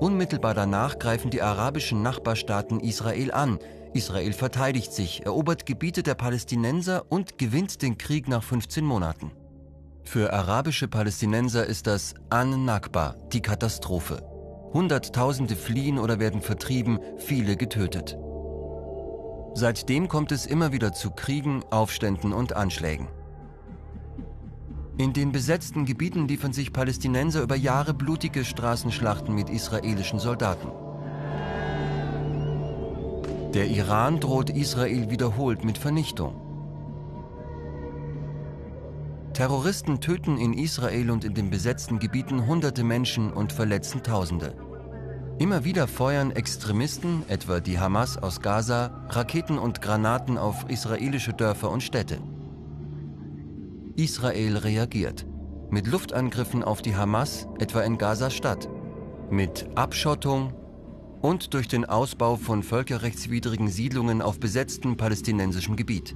Unmittelbar 0.00 0.54
danach 0.54 0.98
greifen 0.98 1.30
die 1.30 1.42
arabischen 1.42 2.00
Nachbarstaaten 2.00 2.80
Israel 2.80 3.30
an. 3.30 3.58
Israel 3.92 4.32
verteidigt 4.32 4.94
sich, 4.94 5.26
erobert 5.26 5.66
Gebiete 5.66 6.02
der 6.02 6.14
Palästinenser 6.14 7.04
und 7.10 7.36
gewinnt 7.36 7.82
den 7.82 7.98
Krieg 7.98 8.26
nach 8.26 8.42
15 8.42 8.86
Monaten. 8.86 9.32
Für 10.02 10.32
arabische 10.32 10.88
Palästinenser 10.88 11.66
ist 11.66 11.86
das 11.86 12.14
An-Nakba, 12.30 13.16
die 13.34 13.42
Katastrophe. 13.42 14.22
Hunderttausende 14.72 15.56
fliehen 15.56 15.98
oder 15.98 16.18
werden 16.18 16.40
vertrieben, 16.40 17.00
viele 17.18 17.58
getötet. 17.58 18.16
Seitdem 19.54 20.08
kommt 20.08 20.32
es 20.32 20.46
immer 20.46 20.72
wieder 20.72 20.92
zu 20.92 21.10
Kriegen, 21.10 21.62
Aufständen 21.70 22.32
und 22.32 22.56
Anschlägen. 22.56 23.08
In 24.96 25.12
den 25.12 25.32
besetzten 25.32 25.84
Gebieten 25.84 26.28
liefern 26.28 26.52
sich 26.52 26.72
Palästinenser 26.72 27.42
über 27.42 27.56
Jahre 27.56 27.92
blutige 27.94 28.44
Straßenschlachten 28.44 29.34
mit 29.34 29.50
israelischen 29.50 30.18
Soldaten. 30.18 30.68
Der 33.52 33.66
Iran 33.66 34.20
droht 34.20 34.48
Israel 34.48 35.10
wiederholt 35.10 35.64
mit 35.64 35.76
Vernichtung. 35.76 36.34
Terroristen 39.34 40.00
töten 40.00 40.38
in 40.38 40.52
Israel 40.52 41.10
und 41.10 41.24
in 41.24 41.34
den 41.34 41.50
besetzten 41.50 41.98
Gebieten 41.98 42.46
hunderte 42.46 42.84
Menschen 42.84 43.32
und 43.32 43.52
verletzen 43.52 44.02
Tausende. 44.02 44.54
Immer 45.38 45.64
wieder 45.64 45.88
feuern 45.88 46.30
Extremisten, 46.30 47.24
etwa 47.28 47.60
die 47.60 47.78
Hamas 47.78 48.16
aus 48.16 48.40
Gaza, 48.40 49.06
Raketen 49.08 49.58
und 49.58 49.82
Granaten 49.82 50.38
auf 50.38 50.66
israelische 50.68 51.32
Dörfer 51.32 51.70
und 51.70 51.82
Städte. 51.82 52.18
Israel 53.96 54.56
reagiert 54.58 55.26
mit 55.70 55.86
Luftangriffen 55.86 56.62
auf 56.62 56.82
die 56.82 56.94
Hamas, 56.94 57.48
etwa 57.58 57.80
in 57.80 57.96
Gaza-Stadt, 57.96 58.68
mit 59.30 59.66
Abschottung 59.74 60.52
und 61.22 61.54
durch 61.54 61.66
den 61.66 61.86
Ausbau 61.86 62.36
von 62.36 62.62
völkerrechtswidrigen 62.62 63.68
Siedlungen 63.68 64.20
auf 64.20 64.38
besetztem 64.38 64.98
palästinensischem 64.98 65.76
Gebiet. 65.76 66.14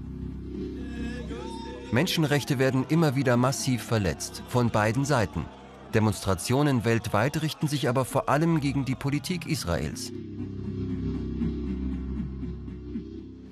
Menschenrechte 1.90 2.59
werden 2.59 2.85
immer 2.90 3.16
wieder 3.16 3.38
massiv 3.38 3.83
verletzt, 3.83 4.42
von 4.48 4.68
beiden 4.68 5.07
Seiten. 5.07 5.46
Demonstrationen 5.94 6.85
weltweit 6.85 7.42
richten 7.42 7.68
sich 7.68 7.88
aber 7.88 8.05
vor 8.05 8.29
allem 8.29 8.61
gegen 8.61 8.85
die 8.85 8.94
Politik 8.94 9.46
Israels. 9.46 10.12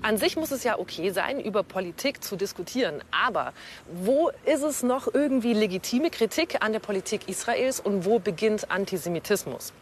An 0.02 0.18
sich 0.18 0.36
muss 0.36 0.50
es 0.50 0.64
ja 0.64 0.78
okay 0.78 1.12
sein, 1.12 1.40
über 1.40 1.62
Politik 1.62 2.22
zu 2.22 2.36
diskutieren. 2.36 3.02
Aber 3.10 3.54
wo 3.90 4.30
ist 4.44 4.62
es 4.62 4.82
noch 4.82 5.08
irgendwie 5.12 5.54
legitime 5.54 6.10
Kritik 6.10 6.62
an 6.62 6.72
der 6.72 6.80
Politik 6.80 7.26
Israels 7.26 7.80
und 7.80 8.04
wo 8.04 8.18
beginnt 8.18 8.70
Antisemitismus? 8.70 9.72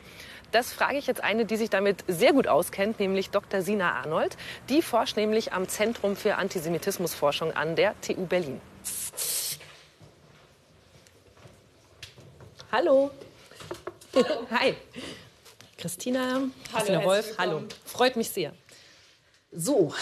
Das 0.52 0.72
frage 0.72 0.98
ich 0.98 1.08
jetzt 1.08 1.24
eine, 1.24 1.44
die 1.44 1.56
sich 1.56 1.70
damit 1.70 2.04
sehr 2.06 2.34
gut 2.34 2.46
auskennt, 2.46 3.00
nämlich 3.00 3.30
Dr. 3.30 3.62
Sina 3.62 3.94
Arnold. 3.94 4.36
Die 4.68 4.82
forscht 4.82 5.16
nämlich 5.16 5.54
am 5.54 5.66
Zentrum 5.66 6.14
für 6.14 6.36
Antisemitismusforschung 6.36 7.50
an 7.52 7.74
der 7.74 8.00
TU 8.00 8.26
Berlin. 8.26 8.60
Hallo. 12.72 13.10
Hi. 14.50 14.74
Christina, 15.76 16.36
hallo, 16.36 16.50
Christina 16.72 17.04
Wolf, 17.04 17.36
hallo. 17.36 17.64
Freut 17.84 18.16
mich 18.16 18.30
sehr. 18.30 18.54
So. 19.52 19.92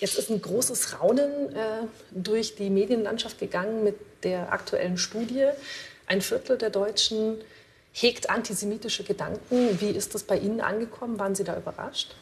Jetzt 0.00 0.18
ist 0.18 0.30
ein 0.30 0.42
großes 0.42 0.98
Raunen 0.98 1.54
äh, 1.54 1.86
durch 2.10 2.56
die 2.56 2.70
Medienlandschaft 2.70 3.38
gegangen 3.38 3.84
mit 3.84 3.94
der 4.24 4.52
aktuellen 4.52 4.98
Studie. 4.98 5.46
Ein 6.06 6.20
Viertel 6.20 6.58
der 6.58 6.70
Deutschen 6.70 7.40
hegt 7.92 8.28
antisemitische 8.28 9.04
Gedanken. 9.04 9.80
Wie 9.80 9.90
ist 9.90 10.16
das 10.16 10.24
bei 10.24 10.38
Ihnen 10.38 10.60
angekommen? 10.60 11.20
Waren 11.20 11.36
Sie 11.36 11.44
da 11.44 11.56
überrascht? 11.56 12.16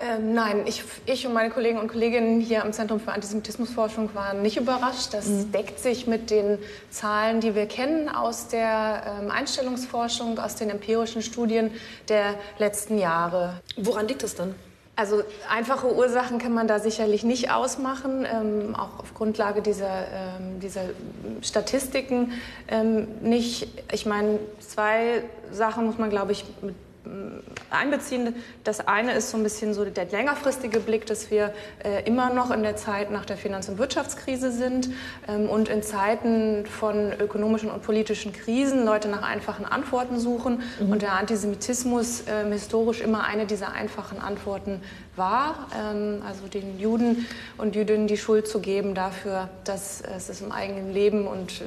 Ähm, 0.00 0.32
nein, 0.32 0.62
ich, 0.66 0.84
ich, 1.06 1.26
und 1.26 1.32
meine 1.32 1.50
Kollegen 1.50 1.78
und 1.78 1.88
Kolleginnen 1.88 2.40
hier 2.40 2.64
am 2.64 2.72
Zentrum 2.72 3.00
für 3.00 3.10
Antisemitismusforschung 3.10 4.14
waren 4.14 4.42
nicht 4.42 4.56
überrascht. 4.56 5.12
Das 5.12 5.26
mhm. 5.26 5.50
deckt 5.50 5.80
sich 5.80 6.06
mit 6.06 6.30
den 6.30 6.58
Zahlen, 6.88 7.40
die 7.40 7.56
wir 7.56 7.66
kennen 7.66 8.08
aus 8.08 8.46
der 8.46 9.20
ähm, 9.20 9.30
Einstellungsforschung, 9.32 10.38
aus 10.38 10.54
den 10.54 10.70
empirischen 10.70 11.20
Studien 11.20 11.72
der 12.08 12.34
letzten 12.58 12.98
Jahre. 12.98 13.60
Woran 13.76 14.06
liegt 14.06 14.22
das 14.22 14.36
dann? 14.36 14.54
Also 14.94 15.22
einfache 15.48 15.92
Ursachen 15.94 16.38
kann 16.38 16.54
man 16.54 16.68
da 16.68 16.78
sicherlich 16.78 17.24
nicht 17.24 17.50
ausmachen, 17.50 18.24
ähm, 18.24 18.76
auch 18.76 19.00
auf 19.00 19.14
Grundlage 19.14 19.62
dieser, 19.62 20.06
ähm, 20.12 20.60
dieser 20.60 20.82
Statistiken 21.42 22.32
ähm, 22.68 23.08
nicht. 23.20 23.68
Ich 23.92 24.06
meine, 24.06 24.38
zwei 24.60 25.22
Sachen 25.50 25.86
muss 25.86 25.98
man, 25.98 26.10
glaube 26.10 26.32
ich, 26.32 26.44
mit 26.62 26.74
einbeziehen. 27.70 28.34
Das 28.64 28.86
eine 28.86 29.12
ist 29.12 29.30
so 29.30 29.36
ein 29.36 29.42
bisschen 29.42 29.74
so 29.74 29.84
der 29.84 30.06
längerfristige 30.06 30.80
Blick, 30.80 31.06
dass 31.06 31.30
wir 31.30 31.52
äh, 31.84 32.04
immer 32.04 32.32
noch 32.32 32.50
in 32.50 32.62
der 32.62 32.76
Zeit 32.76 33.10
nach 33.10 33.24
der 33.24 33.36
Finanz- 33.36 33.68
und 33.68 33.78
Wirtschaftskrise 33.78 34.50
sind 34.52 34.90
ähm, 35.26 35.48
und 35.48 35.68
in 35.68 35.82
Zeiten 35.82 36.66
von 36.66 37.12
ökonomischen 37.12 37.70
und 37.70 37.82
politischen 37.82 38.32
Krisen 38.32 38.84
Leute 38.84 39.08
nach 39.08 39.22
einfachen 39.22 39.64
Antworten 39.64 40.18
suchen 40.18 40.62
mhm. 40.80 40.92
und 40.92 41.02
der 41.02 41.12
Antisemitismus 41.12 42.22
äh, 42.26 42.50
historisch 42.50 43.00
immer 43.00 43.24
eine 43.24 43.46
dieser 43.46 43.72
einfachen 43.72 44.18
Antworten 44.18 44.80
war, 45.16 45.68
ähm, 45.78 46.22
also 46.26 46.46
den 46.46 46.78
Juden 46.78 47.26
und 47.58 47.74
Jüdinnen 47.74 48.06
die 48.06 48.16
Schuld 48.16 48.48
zu 48.48 48.60
geben 48.60 48.94
dafür, 48.94 49.48
dass 49.64 50.02
es 50.02 50.40
im 50.40 50.52
eigenen 50.52 50.92
Leben 50.92 51.26
und 51.26 51.62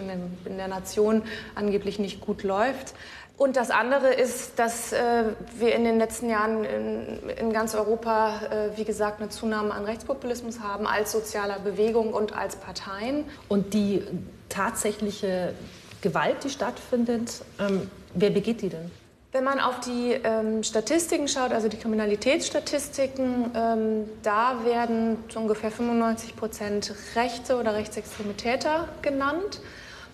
in 0.45 0.57
der 0.57 0.67
Nation 0.67 1.23
angeblich 1.55 1.99
nicht 1.99 2.21
gut 2.21 2.43
läuft. 2.43 2.93
Und 3.37 3.55
das 3.55 3.71
andere 3.71 4.13
ist, 4.13 4.59
dass 4.59 4.93
äh, 4.93 5.23
wir 5.57 5.73
in 5.73 5.83
den 5.83 5.97
letzten 5.97 6.29
Jahren 6.29 6.63
in, 6.63 7.29
in 7.29 7.53
ganz 7.53 7.73
Europa, 7.73 8.39
äh, 8.51 8.77
wie 8.77 8.83
gesagt, 8.83 9.19
eine 9.19 9.29
Zunahme 9.29 9.73
an 9.73 9.85
Rechtspopulismus 9.85 10.59
haben 10.59 10.85
als 10.85 11.11
sozialer 11.11 11.57
Bewegung 11.59 12.13
und 12.13 12.37
als 12.37 12.55
Parteien. 12.55 13.25
Und 13.49 13.73
die 13.73 14.03
tatsächliche 14.49 15.55
Gewalt, 16.01 16.43
die 16.43 16.49
stattfindet, 16.49 17.43
ähm, 17.59 17.89
wer 18.13 18.29
begeht 18.29 18.61
die 18.61 18.69
denn? 18.69 18.91
Wenn 19.31 19.45
man 19.45 19.61
auf 19.61 19.79
die 19.79 20.11
ähm, 20.11 20.61
Statistiken 20.61 21.29
schaut, 21.29 21.53
also 21.53 21.69
die 21.69 21.77
Kriminalitätsstatistiken, 21.77 23.51
ähm, 23.55 24.09
da 24.23 24.65
werden 24.65 25.17
ungefähr 25.35 25.71
95 25.71 26.35
Prozent 26.35 26.93
rechte 27.15 27.57
oder 27.57 27.73
rechtsextreme 27.73 28.35
Täter 28.35 28.89
genannt. 29.01 29.61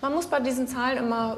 Man 0.02 0.14
muss 0.14 0.28
bei 0.28 0.40
diesen 0.40 0.68
Zahlen 0.68 1.00
immer 1.00 1.38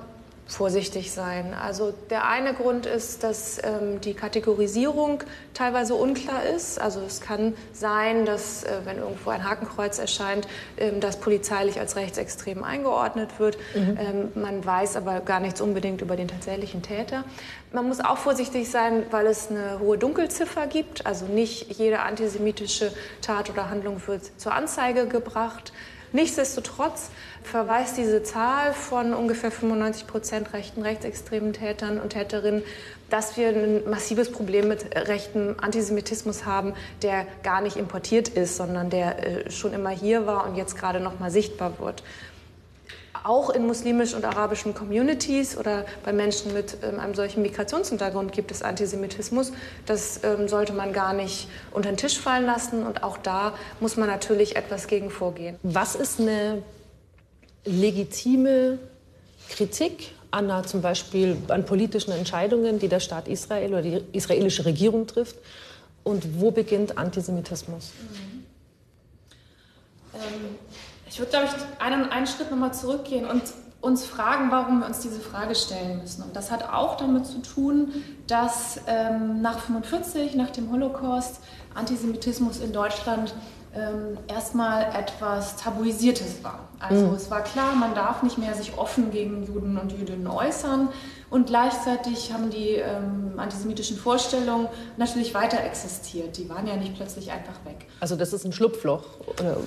vorsichtig 0.49 1.11
sein. 1.11 1.53
Also 1.53 1.93
der 2.09 2.27
eine 2.27 2.55
Grund 2.55 2.87
ist, 2.87 3.23
dass 3.23 3.61
ähm, 3.63 4.01
die 4.01 4.15
Kategorisierung 4.15 5.23
teilweise 5.53 5.93
unklar 5.93 6.43
ist. 6.43 6.81
Also 6.81 7.01
es 7.01 7.21
kann 7.21 7.53
sein, 7.71 8.25
dass 8.25 8.63
äh, 8.63 8.79
wenn 8.83 8.97
irgendwo 8.97 9.29
ein 9.29 9.47
Hakenkreuz 9.47 9.99
erscheint, 9.99 10.47
ähm, 10.77 10.99
das 10.99 11.19
polizeilich 11.19 11.79
als 11.79 11.95
rechtsextrem 11.95 12.63
eingeordnet 12.63 13.39
wird. 13.39 13.57
Mhm. 13.75 13.97
Ähm, 13.99 14.31
man 14.33 14.65
weiß 14.65 14.95
aber 14.95 15.19
gar 15.19 15.39
nichts 15.39 15.61
unbedingt 15.61 16.01
über 16.01 16.15
den 16.15 16.27
tatsächlichen 16.27 16.81
Täter. 16.81 17.23
Man 17.71 17.87
muss 17.87 17.99
auch 17.99 18.17
vorsichtig 18.17 18.71
sein, 18.71 19.03
weil 19.11 19.27
es 19.27 19.51
eine 19.51 19.79
hohe 19.79 19.99
Dunkelziffer 19.99 20.65
gibt. 20.65 21.05
Also 21.05 21.25
nicht 21.25 21.77
jede 21.77 21.99
antisemitische 21.99 22.91
Tat 23.21 23.51
oder 23.51 23.69
Handlung 23.69 24.01
wird 24.07 24.23
zur 24.37 24.53
Anzeige 24.53 25.05
gebracht. 25.05 25.71
Nichtsdestotrotz 26.11 27.09
verweist 27.43 27.97
diese 27.97 28.23
Zahl 28.23 28.73
von 28.73 29.13
ungefähr 29.13 29.51
95 29.51 30.07
Prozent 30.07 30.53
rechten, 30.53 30.81
rechtsextremen 30.81 31.53
Tätern 31.53 31.99
und 31.99 32.09
Täterinnen, 32.09 32.63
dass 33.09 33.37
wir 33.37 33.49
ein 33.49 33.89
massives 33.89 34.31
Problem 34.31 34.67
mit 34.67 34.95
rechtem 34.95 35.55
Antisemitismus 35.59 36.45
haben, 36.45 36.73
der 37.01 37.25
gar 37.43 37.61
nicht 37.61 37.77
importiert 37.77 38.27
ist, 38.27 38.57
sondern 38.57 38.89
der 38.89 39.45
äh, 39.47 39.51
schon 39.51 39.73
immer 39.73 39.89
hier 39.89 40.25
war 40.25 40.47
und 40.47 40.55
jetzt 40.55 40.77
gerade 40.77 40.99
noch 40.99 41.19
mal 41.19 41.31
sichtbar 41.31 41.79
wird. 41.79 42.03
Auch 43.23 43.49
in 43.49 43.65
muslimischen 43.65 44.17
und 44.17 44.25
arabischen 44.25 44.73
Communities 44.73 45.57
oder 45.57 45.85
bei 46.05 46.13
Menschen 46.13 46.53
mit 46.53 46.77
ähm, 46.83 46.99
einem 46.99 47.15
solchen 47.15 47.41
Migrationshintergrund 47.41 48.31
gibt 48.31 48.51
es 48.51 48.61
Antisemitismus. 48.61 49.51
Das 49.85 50.23
ähm, 50.23 50.47
sollte 50.47 50.73
man 50.73 50.93
gar 50.93 51.13
nicht 51.13 51.47
unter 51.71 51.89
den 51.89 51.97
Tisch 51.97 52.19
fallen 52.19 52.45
lassen. 52.45 52.85
Und 52.85 53.03
auch 53.03 53.17
da 53.17 53.53
muss 53.79 53.97
man 53.97 54.07
natürlich 54.07 54.55
etwas 54.55 54.87
gegen 54.87 55.09
vorgehen. 55.09 55.57
Was 55.63 55.95
ist 55.95 56.19
eine 56.19 56.61
legitime 57.65 58.77
Kritik 59.49 60.11
an 60.31 60.65
zum 60.65 60.81
Beispiel 60.81 61.37
an 61.47 61.65
politischen 61.65 62.11
Entscheidungen, 62.11 62.79
die 62.79 62.87
der 62.87 62.99
Staat 62.99 63.27
Israel 63.27 63.71
oder 63.71 63.81
die 63.81 64.03
israelische 64.13 64.65
Regierung 64.65 65.07
trifft? 65.07 65.35
Und 66.03 66.39
wo 66.39 66.51
beginnt 66.51 66.97
Antisemitismus? 66.97 67.91
Mhm. 67.99 68.45
Ähm, 70.13 70.55
ich 71.09 71.19
würde, 71.19 71.31
glaube 71.31 71.47
ich, 71.47 71.83
einen, 71.83 72.09
einen 72.11 72.27
Schritt 72.27 72.51
nochmal 72.51 72.73
zurückgehen 72.73 73.25
und 73.25 73.41
uns 73.81 74.05
fragen, 74.05 74.51
warum 74.51 74.79
wir 74.79 74.87
uns 74.87 74.99
diese 74.99 75.19
Frage 75.19 75.55
stellen 75.55 75.99
müssen. 75.99 76.21
Und 76.23 76.35
das 76.35 76.51
hat 76.51 76.69
auch 76.69 76.97
damit 76.97 77.25
zu 77.25 77.41
tun, 77.41 77.93
dass 78.27 78.81
ähm, 78.87 79.41
nach 79.41 79.59
45, 79.59 80.35
nach 80.35 80.49
dem 80.49 80.71
Holocaust, 80.71 81.39
Antisemitismus 81.75 82.59
in 82.59 82.73
Deutschland 82.73 83.33
ähm, 83.73 84.17
erstmal 84.27 84.83
etwas 84.93 85.55
Tabuisiertes 85.55 86.43
war. 86.43 86.67
Also 86.79 87.07
mhm. 87.07 87.13
es 87.13 87.29
war 87.29 87.43
klar, 87.43 87.75
man 87.75 87.93
darf 87.93 88.23
nicht 88.23 88.37
mehr 88.37 88.53
sich 88.53 88.77
offen 88.77 89.11
gegen 89.11 89.43
Juden 89.43 89.77
und 89.77 89.91
Jüdinnen 89.91 90.27
äußern. 90.27 90.89
Und 91.29 91.47
gleichzeitig 91.47 92.33
haben 92.33 92.49
die 92.49 92.75
ähm, 92.75 93.33
antisemitischen 93.37 93.97
Vorstellungen 93.97 94.67
natürlich 94.97 95.33
weiter 95.33 95.63
existiert. 95.63 96.37
Die 96.37 96.49
waren 96.49 96.65
ja 96.65 96.75
nicht 96.75 96.95
plötzlich 96.95 97.31
einfach 97.31 97.53
weg. 97.65 97.85
Also 97.99 98.15
das 98.15 98.33
ist 98.33 98.45
ein 98.45 98.53
Schlupfloch. 98.53 99.03
Oder? 99.27 99.57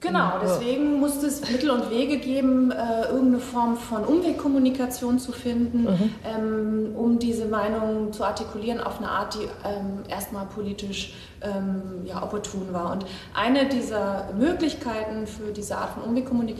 Genau, 0.00 0.32
deswegen 0.42 0.98
musste 0.98 1.26
es 1.26 1.42
Mittel 1.50 1.70
und 1.70 1.90
Wege 1.90 2.16
geben, 2.16 2.70
äh, 2.70 3.02
irgendeine 3.10 3.38
Form 3.38 3.76
von 3.76 4.04
Umwegkommunikation 4.04 5.18
zu 5.18 5.30
finden, 5.30 5.82
mhm. 5.82 6.14
ähm, 6.24 6.96
um 6.96 7.18
diese 7.18 7.44
Meinung 7.44 8.10
zu 8.12 8.24
artikulieren 8.24 8.80
auf 8.80 8.98
eine 8.98 9.10
Art, 9.10 9.34
die 9.34 9.44
ähm, 9.44 10.04
erstmal 10.08 10.46
politisch 10.46 11.12
ähm, 11.42 12.06
ja, 12.06 12.22
opportun 12.22 12.72
war. 12.72 12.92
Und 12.92 13.04
eine 13.34 13.68
dieser 13.68 14.28
Möglichkeiten 14.38 15.26
für 15.26 15.52
diese 15.52 15.76
Art 15.76 15.90
von 15.90 16.04
Umwegkommunikation 16.04 16.59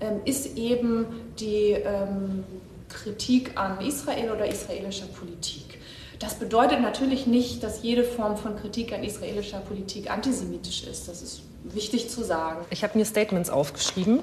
ähm, 0.00 0.20
ist 0.24 0.56
eben 0.56 1.06
die 1.38 1.72
ähm, 1.72 2.44
Kritik 2.88 3.52
an 3.56 3.80
Israel 3.80 4.30
oder 4.32 4.46
israelischer 4.48 5.06
Politik. 5.06 5.78
Das 6.18 6.34
bedeutet 6.34 6.80
natürlich 6.80 7.26
nicht, 7.26 7.62
dass 7.62 7.82
jede 7.82 8.04
Form 8.04 8.36
von 8.36 8.56
Kritik 8.56 8.92
an 8.92 9.04
israelischer 9.04 9.58
Politik 9.58 10.10
antisemitisch 10.10 10.84
ist. 10.84 11.08
Das 11.08 11.20
ist 11.20 11.42
wichtig 11.64 12.08
zu 12.08 12.24
sagen. 12.24 12.64
Ich 12.70 12.82
habe 12.84 12.96
mir 12.96 13.04
Statements 13.04 13.50
aufgeschrieben, 13.50 14.20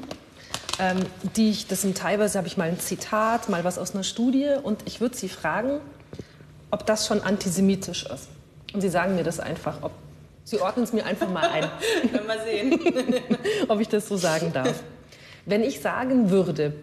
ähm, 0.80 1.00
die 1.36 1.52
ich, 1.52 1.68
das 1.68 1.82
sind 1.82 1.98
teilweise 1.98 2.38
habe 2.38 2.48
ich 2.48 2.58
mal 2.58 2.68
ein 2.68 2.80
Zitat, 2.80 3.50
mal 3.50 3.64
was 3.64 3.78
aus 3.78 3.94
einer 3.94 4.04
Studie 4.04 4.56
und 4.64 4.82
ich 4.86 5.02
würde 5.02 5.16
Sie 5.16 5.30
fragen, 5.30 5.82
ob 6.72 6.86
das 6.88 7.06
schon 7.06 7.22
antisemitisch 7.22 8.06
ist. 8.06 8.30
Und 8.74 8.82
Sie 8.82 8.90
sagen 8.90 9.16
mir 9.16 9.24
das 9.24 9.40
einfach, 9.40 9.84
ob 9.84 9.92
Sie 10.44 10.60
ordnen 10.60 10.84
es 10.84 10.94
mir 10.94 11.06
einfach 11.06 11.30
mal 11.30 11.50
ein. 11.50 11.64
mal 12.28 12.40
sehen, 12.44 12.80
ob 13.68 13.80
ich 13.80 13.88
das 13.88 14.08
so 14.08 14.18
sagen 14.18 14.52
darf. 14.54 14.84
Wenn 15.46 15.64
ich 15.64 15.80
sagen 15.82 16.30
würde, 16.30 16.74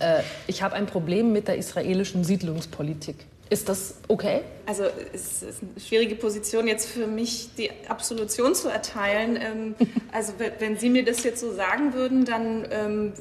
äh, 0.00 0.22
ich 0.46 0.62
habe 0.62 0.74
ein 0.74 0.86
Problem 0.86 1.32
mit 1.32 1.48
der 1.48 1.56
israelischen 1.56 2.24
Siedlungspolitik. 2.24 3.16
Ist 3.50 3.68
das 3.70 3.94
okay? 4.08 4.42
Also 4.66 4.84
es 5.14 5.42
ist 5.42 5.62
eine 5.62 5.80
schwierige 5.80 6.16
Position 6.16 6.66
jetzt 6.66 6.86
für 6.86 7.06
mich, 7.06 7.48
die 7.56 7.70
Absolution 7.88 8.54
zu 8.54 8.68
erteilen. 8.68 9.38
Ähm, 9.40 9.74
also 10.12 10.34
wenn 10.58 10.76
Sie 10.76 10.90
mir 10.90 11.04
das 11.04 11.24
jetzt 11.24 11.40
so 11.40 11.52
sagen 11.52 11.94
würden, 11.94 12.24
dann 12.26 12.66
ähm, 12.70 13.12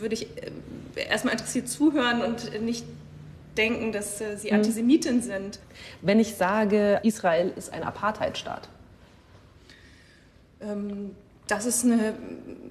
würde 0.00 0.14
ich 0.14 0.28
äh, 0.36 1.06
erstmal 1.08 1.34
interessiert 1.34 1.68
zuhören 1.68 2.22
und 2.22 2.62
nicht 2.62 2.86
denken, 3.58 3.92
dass 3.92 4.20
äh, 4.22 4.38
Sie 4.38 4.48
mhm. 4.48 4.56
Antisemitin 4.56 5.20
sind. 5.20 5.58
Wenn 6.00 6.18
ich 6.18 6.36
sage, 6.36 7.00
Israel 7.02 7.52
ist 7.54 7.72
ein 7.72 7.82
Apartheidstaat. 7.82 8.68
Ähm, 10.60 11.14
das 11.46 11.66
ist 11.66 11.84
eine, 11.84 12.14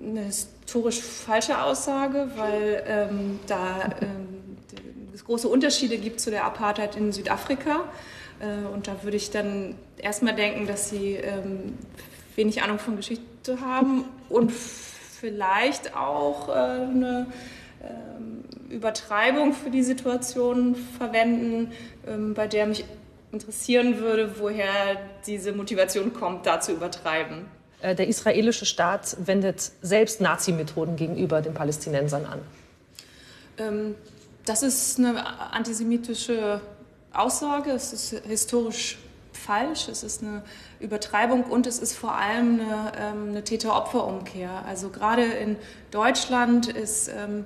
eine, 0.03 0.21
historisch 0.21 1.01
falsche 1.01 1.61
Aussage, 1.61 2.29
weil 2.35 2.83
ähm, 2.87 3.39
da 3.47 3.89
ähm, 4.01 4.57
es 5.13 5.23
große 5.23 5.47
Unterschiede 5.47 5.97
gibt 5.97 6.19
zu 6.19 6.31
der 6.31 6.45
Apartheid 6.45 6.95
in 6.95 7.11
Südafrika. 7.11 7.81
Äh, 8.39 8.67
und 8.73 8.87
da 8.87 9.03
würde 9.03 9.17
ich 9.17 9.29
dann 9.29 9.75
erstmal 9.97 10.35
denken, 10.35 10.65
dass 10.65 10.89
sie 10.89 11.13
ähm, 11.13 11.77
wenig 12.35 12.63
Ahnung 12.63 12.79
von 12.79 12.95
Geschichte 12.95 13.59
haben 13.61 14.05
und 14.29 14.51
vielleicht 14.51 15.95
auch 15.95 16.49
äh, 16.49 16.51
eine 16.51 17.27
ähm, 17.81 18.43
Übertreibung 18.69 19.53
für 19.53 19.69
die 19.69 19.83
Situation 19.83 20.75
verwenden, 20.75 21.71
ähm, 22.07 22.33
bei 22.33 22.47
der 22.47 22.65
mich 22.65 22.85
interessieren 23.31 23.99
würde, 23.99 24.39
woher 24.39 24.97
diese 25.25 25.53
Motivation 25.53 26.13
kommt, 26.13 26.45
da 26.45 26.59
zu 26.59 26.73
übertreiben. 26.73 27.45
Äh, 27.83 27.95
der 27.95 28.07
israelische 28.07 28.65
Staat 28.65 29.17
wendet 29.25 29.71
selbst 29.81 30.21
Nazi-Methoden 30.21 30.95
gegenüber 30.95 31.41
den 31.41 31.53
Palästinensern 31.53 32.25
an. 32.25 32.39
Ähm, 33.57 33.95
das 34.45 34.63
ist 34.63 34.99
eine 34.99 35.51
antisemitische 35.51 36.61
Aussage. 37.11 37.71
Es 37.71 37.91
ist 37.91 38.25
historisch 38.25 38.97
falsch. 39.33 39.89
Es 39.89 40.03
ist 40.03 40.23
eine 40.23 40.43
Übertreibung 40.79 41.43
und 41.43 41.67
es 41.67 41.79
ist 41.79 41.93
vor 41.93 42.15
allem 42.15 42.61
eine, 42.61 42.91
ähm, 42.97 43.29
eine 43.29 43.43
Täter-Opfer-Umkehr. 43.43 44.63
Also 44.65 44.87
gerade 44.89 45.23
in 45.23 45.57
Deutschland 45.91 46.67
ist 46.67 47.09
ähm, 47.09 47.43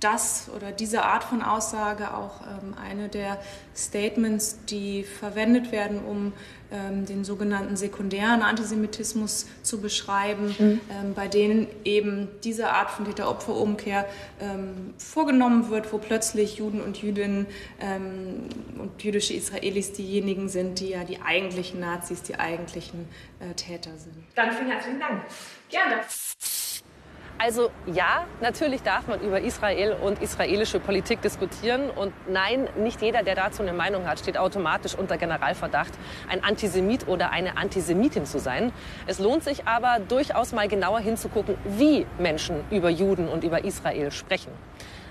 das 0.00 0.50
oder 0.56 0.72
diese 0.72 1.04
Art 1.04 1.24
von 1.24 1.42
Aussage 1.42 2.14
auch 2.14 2.40
ähm, 2.40 2.74
eine 2.82 3.08
der 3.08 3.38
Statements, 3.76 4.58
die 4.64 5.04
verwendet 5.04 5.72
werden, 5.72 6.00
um 6.04 6.32
ähm, 6.72 7.04
den 7.04 7.24
sogenannten 7.24 7.76
sekundären 7.76 8.42
Antisemitismus 8.42 9.46
zu 9.62 9.80
beschreiben, 9.80 10.54
mhm. 10.58 10.80
ähm, 10.90 11.14
bei 11.14 11.28
denen 11.28 11.66
eben 11.84 12.28
diese 12.44 12.70
Art 12.70 12.90
von 12.90 13.04
Täter-Opfer-Umkehr 13.04 14.06
ähm, 14.40 14.94
vorgenommen 14.96 15.68
wird, 15.70 15.92
wo 15.92 15.98
plötzlich 15.98 16.56
Juden 16.56 16.80
und 16.80 17.02
Jüdinnen 17.02 17.46
ähm, 17.80 18.48
und 18.78 19.02
jüdische 19.02 19.34
Israelis 19.34 19.92
diejenigen 19.92 20.48
sind, 20.48 20.80
die 20.80 20.90
ja 20.90 21.04
die 21.04 21.20
eigentlichen 21.20 21.80
Nazis, 21.80 22.22
die 22.22 22.36
eigentlichen 22.36 23.08
äh, 23.40 23.52
Täter 23.54 23.96
sind. 23.96 24.14
Dann 24.34 24.52
vielen 24.52 24.70
herzlichen 24.70 25.00
Dank. 25.00 25.22
Gerne. 25.70 26.00
Also 27.42 27.70
ja, 27.86 28.26
natürlich 28.42 28.82
darf 28.82 29.06
man 29.06 29.18
über 29.22 29.40
Israel 29.40 29.94
und 29.94 30.20
israelische 30.20 30.78
Politik 30.78 31.22
diskutieren. 31.22 31.88
Und 31.88 32.12
nein, 32.28 32.68
nicht 32.76 33.00
jeder, 33.00 33.22
der 33.22 33.34
dazu 33.34 33.62
eine 33.62 33.72
Meinung 33.72 34.06
hat, 34.06 34.18
steht 34.18 34.36
automatisch 34.36 34.94
unter 34.94 35.16
Generalverdacht, 35.16 35.94
ein 36.28 36.44
Antisemit 36.44 37.08
oder 37.08 37.30
eine 37.30 37.56
Antisemitin 37.56 38.26
zu 38.26 38.38
sein. 38.38 38.72
Es 39.06 39.18
lohnt 39.18 39.42
sich 39.42 39.66
aber 39.66 40.00
durchaus 40.06 40.52
mal 40.52 40.68
genauer 40.68 41.00
hinzugucken, 41.00 41.56
wie 41.64 42.04
Menschen 42.18 42.56
über 42.70 42.90
Juden 42.90 43.26
und 43.26 43.42
über 43.42 43.64
Israel 43.64 44.10
sprechen. 44.10 44.52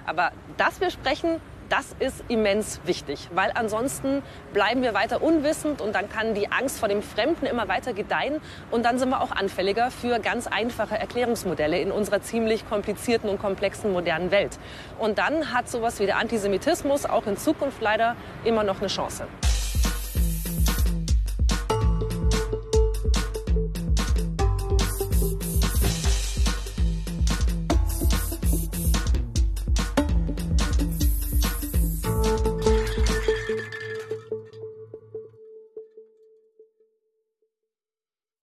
Aber 0.06 0.32
dass 0.56 0.80
wir 0.82 0.92
sprechen, 0.92 1.42
das 1.70 1.96
ist 2.00 2.24
immens 2.28 2.80
wichtig, 2.86 3.30
weil 3.34 3.52
ansonsten 3.54 4.24
bleiben 4.54 4.82
wir 4.82 4.94
weiter 4.94 5.22
unwissend 5.22 5.82
und 5.82 5.94
dann 5.94 6.10
kann 6.10 6.34
die 6.34 6.52
Angst 6.52 6.80
vor 6.80 6.90
dem 6.90 7.02
Fremden 7.02 7.46
immer 7.46 7.68
weiter 7.68 7.94
gedeihen 7.94 8.42
und 8.72 8.84
dann 8.84 9.00
sind 9.00 9.10
wir 9.10 9.22
auch 9.22 9.32
anfälliger 9.32 9.92
für 9.92 10.20
ganz 10.20 10.48
einfache 10.48 10.98
Erklärungsmodelle 10.98 11.80
in 11.80 11.92
unserer 11.92 12.22
ziemlich 12.22 12.68
komplizierten 12.68 13.30
und 13.30 13.40
komplexen 13.40 13.92
modernen 13.92 14.32
Welt. 14.32 14.58
Und 14.98 15.18
dann 15.18 15.54
hat 15.54 15.70
sowas 15.70 16.00
wie 16.00 16.06
der 16.06 16.18
Antisemitismus 16.18 17.06
auch 17.06 17.28
in 17.28 17.38
Zukunft 17.38 17.82
leider 17.82 18.16
immer 18.44 18.64
noch 18.64 18.80
eine 18.80 18.88
Chance. 18.88 19.28